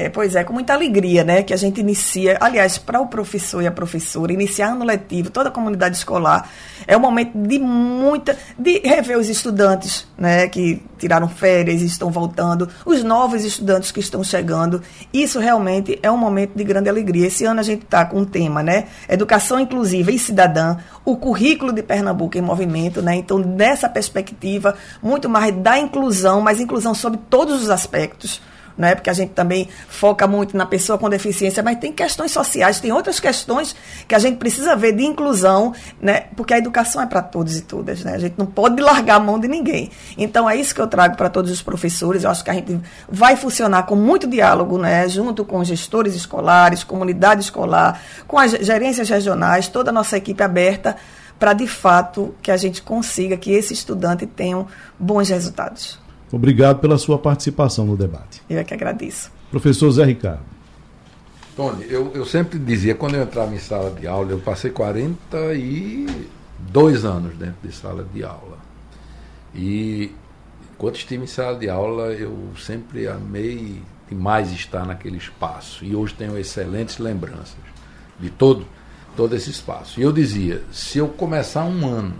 [0.00, 3.60] É, pois é, com muita alegria, né, que a gente inicia, aliás, para o professor
[3.60, 6.48] e a professora, iniciar ano letivo, toda a comunidade escolar,
[6.86, 12.12] é um momento de muita, de rever os estudantes, né, que tiraram férias e estão
[12.12, 14.80] voltando, os novos estudantes que estão chegando,
[15.12, 17.26] isso realmente é um momento de grande alegria.
[17.26, 21.72] Esse ano a gente está com um tema, né, educação inclusiva e cidadã, o currículo
[21.72, 27.18] de Pernambuco em movimento, né, então nessa perspectiva, muito mais da inclusão, mas inclusão sobre
[27.28, 28.40] todos os aspectos,
[28.78, 28.94] né?
[28.94, 32.92] Porque a gente também foca muito na pessoa com deficiência, mas tem questões sociais, tem
[32.92, 33.74] outras questões
[34.06, 36.26] que a gente precisa ver de inclusão, né?
[36.36, 38.14] Porque a educação é para todos e todas, né?
[38.14, 39.90] A gente não pode largar a mão de ninguém.
[40.16, 42.22] Então é isso que eu trago para todos os professores.
[42.22, 45.08] Eu acho que a gente vai funcionar com muito diálogo, né?
[45.08, 50.96] Junto com gestores escolares, comunidade escolar, com as gerências regionais, toda a nossa equipe aberta
[51.38, 54.66] para de fato que a gente consiga que esse estudante tenha
[54.98, 55.98] bons resultados.
[56.30, 58.42] Obrigado pela sua participação no debate.
[58.48, 59.32] Eu é que agradeço.
[59.50, 60.42] Professor Zé Ricardo.
[61.56, 67.04] Tony, eu, eu sempre dizia, quando eu entrava em sala de aula, eu passei 42
[67.04, 68.58] anos dentro de sala de aula.
[69.54, 70.12] E
[70.74, 75.84] enquanto estive em sala de aula, eu sempre amei demais estar naquele espaço.
[75.84, 77.56] E hoje tenho excelentes lembranças
[78.20, 78.64] de todo,
[79.16, 79.98] todo esse espaço.
[79.98, 82.14] E eu dizia: se eu começar um ano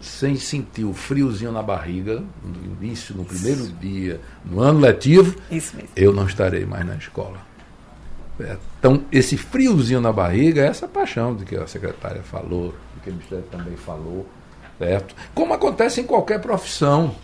[0.00, 5.34] sem sentir o friozinho na barriga, no início, no primeiro dia, no ano letivo,
[5.96, 7.46] eu não estarei mais na escola.
[8.78, 13.10] Então, esse friozinho na barriga é essa paixão de que a secretária falou, de que
[13.10, 14.26] o Ministério também falou,
[14.78, 15.14] certo?
[15.34, 17.14] Como acontece em qualquer profissão.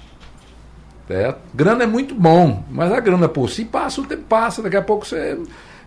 [1.06, 1.38] Certo?
[1.52, 4.82] Grana é muito bom, mas a grana por si passa, o tempo passa, daqui a
[4.82, 5.38] pouco você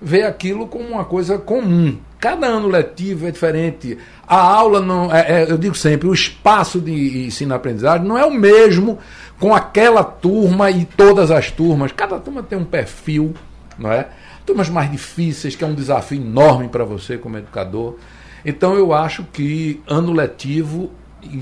[0.02, 1.98] vê aquilo como uma coisa comum.
[2.20, 3.98] Cada ano letivo é diferente.
[4.28, 5.14] A aula não.
[5.14, 8.98] É, é, eu digo sempre, o espaço de ensino-aprendizagem não é o mesmo
[9.40, 11.92] com aquela turma e todas as turmas.
[11.92, 13.34] Cada turma tem um perfil,
[13.78, 14.08] não é?
[14.48, 17.98] turmas mais difíceis, que é um desafio enorme para você como educador.
[18.46, 20.90] Então eu acho que ano letivo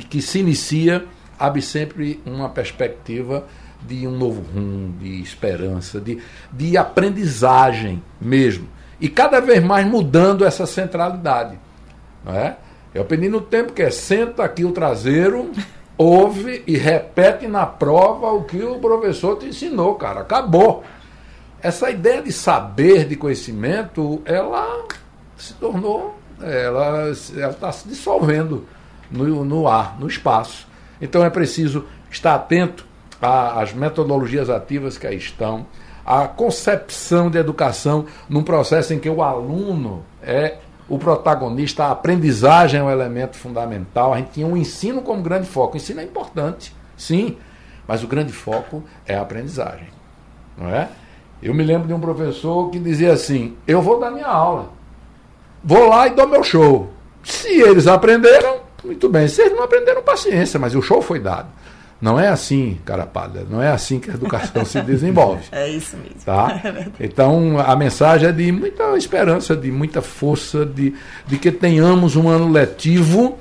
[0.10, 1.06] que se inicia
[1.38, 3.46] abre sempre uma perspectiva
[3.88, 6.20] de um novo rumo, de esperança, de,
[6.52, 8.68] de aprendizagem mesmo.
[9.00, 11.58] E cada vez mais mudando essa centralidade.
[12.24, 12.58] Não é?
[12.94, 15.52] Eu aprendi no tempo que é senta aqui o traseiro,
[15.98, 20.22] ouve e repete na prova o que o professor te ensinou, cara.
[20.22, 20.84] Acabou
[21.62, 24.86] essa ideia de saber, de conhecimento, ela
[25.38, 28.66] se tornou, ela está se dissolvendo
[29.10, 30.68] no, no ar, no espaço.
[31.02, 32.86] Então é preciso estar atento
[33.22, 35.66] às metodologias ativas que aí estão,
[36.06, 40.58] à concepção de educação num processo em que o aluno é
[40.88, 44.14] o protagonista, a aprendizagem é um elemento fundamental.
[44.14, 45.74] A gente tinha um ensino como grande foco.
[45.74, 47.38] O ensino é importante, sim,
[47.88, 49.88] mas o grande foco é a aprendizagem,
[50.56, 50.90] não é?
[51.42, 54.70] Eu me lembro de um professor que dizia assim: Eu vou dar minha aula,
[55.64, 56.92] vou lá e dou meu show.
[57.24, 59.28] Se eles aprenderam, muito bem.
[59.28, 61.48] Se eles não aprenderam, paciência, mas o show foi dado.
[62.02, 65.44] Não é assim, cara pálida, não é assim que a educação se desenvolve.
[65.52, 66.22] É isso mesmo.
[66.26, 66.62] Tá?
[67.00, 70.94] É então, a mensagem é de muita esperança, de muita força, de,
[71.26, 73.40] de que tenhamos um ano letivo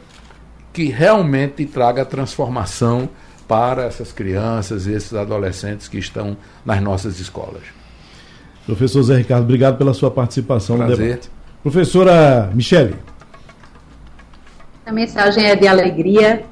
[0.73, 3.09] que realmente traga transformação
[3.47, 7.63] para essas crianças e esses adolescentes que estão nas nossas escolas.
[8.67, 10.99] Professor Zé Ricardo, obrigado pela sua participação Prazer.
[10.99, 11.31] no debate.
[11.63, 12.97] Professora Michele.
[14.87, 16.45] A mensagem é de alegria,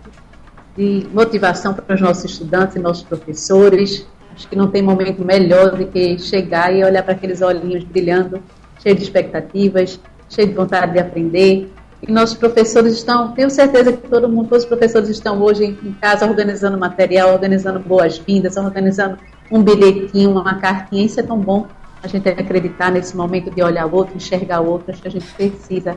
[0.76, 4.06] de motivação para os nossos estudantes e nossos professores.
[4.34, 8.42] Acho que não tem momento melhor do que chegar e olhar para aqueles olhinhos brilhando,
[8.82, 11.70] cheios de expectativas, cheios de vontade de aprender.
[12.00, 15.92] E nossos professores estão, tenho certeza que todo mundo, todos os professores estão hoje em
[16.00, 19.18] casa organizando material, organizando boas-vindas, organizando
[19.50, 21.04] um bilhetinho, uma cartinha.
[21.04, 21.66] Isso é tão bom
[22.02, 25.10] a gente acreditar nesse momento de olhar o outro, enxergar o outro, acho que a
[25.10, 25.96] gente precisa.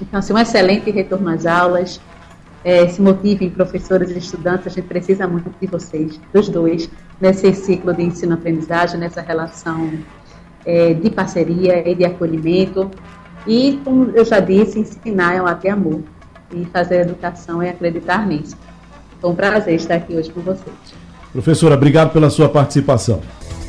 [0.00, 2.00] Então, assim, um excelente retorno às aulas,
[2.64, 6.88] é, se motivem professores e estudantes, a gente precisa muito de vocês, dos dois,
[7.20, 9.92] nesse ciclo de ensino-aprendizagem, nessa relação
[10.64, 12.90] é, de parceria e de acolhimento.
[13.46, 16.02] E, como eu já disse, ensinar é um até amor.
[16.54, 18.56] E fazer educação é acreditar nisso.
[19.20, 20.76] Foi um prazer estar aqui hoje com vocês.
[21.32, 23.20] Professora, obrigado pela sua participação.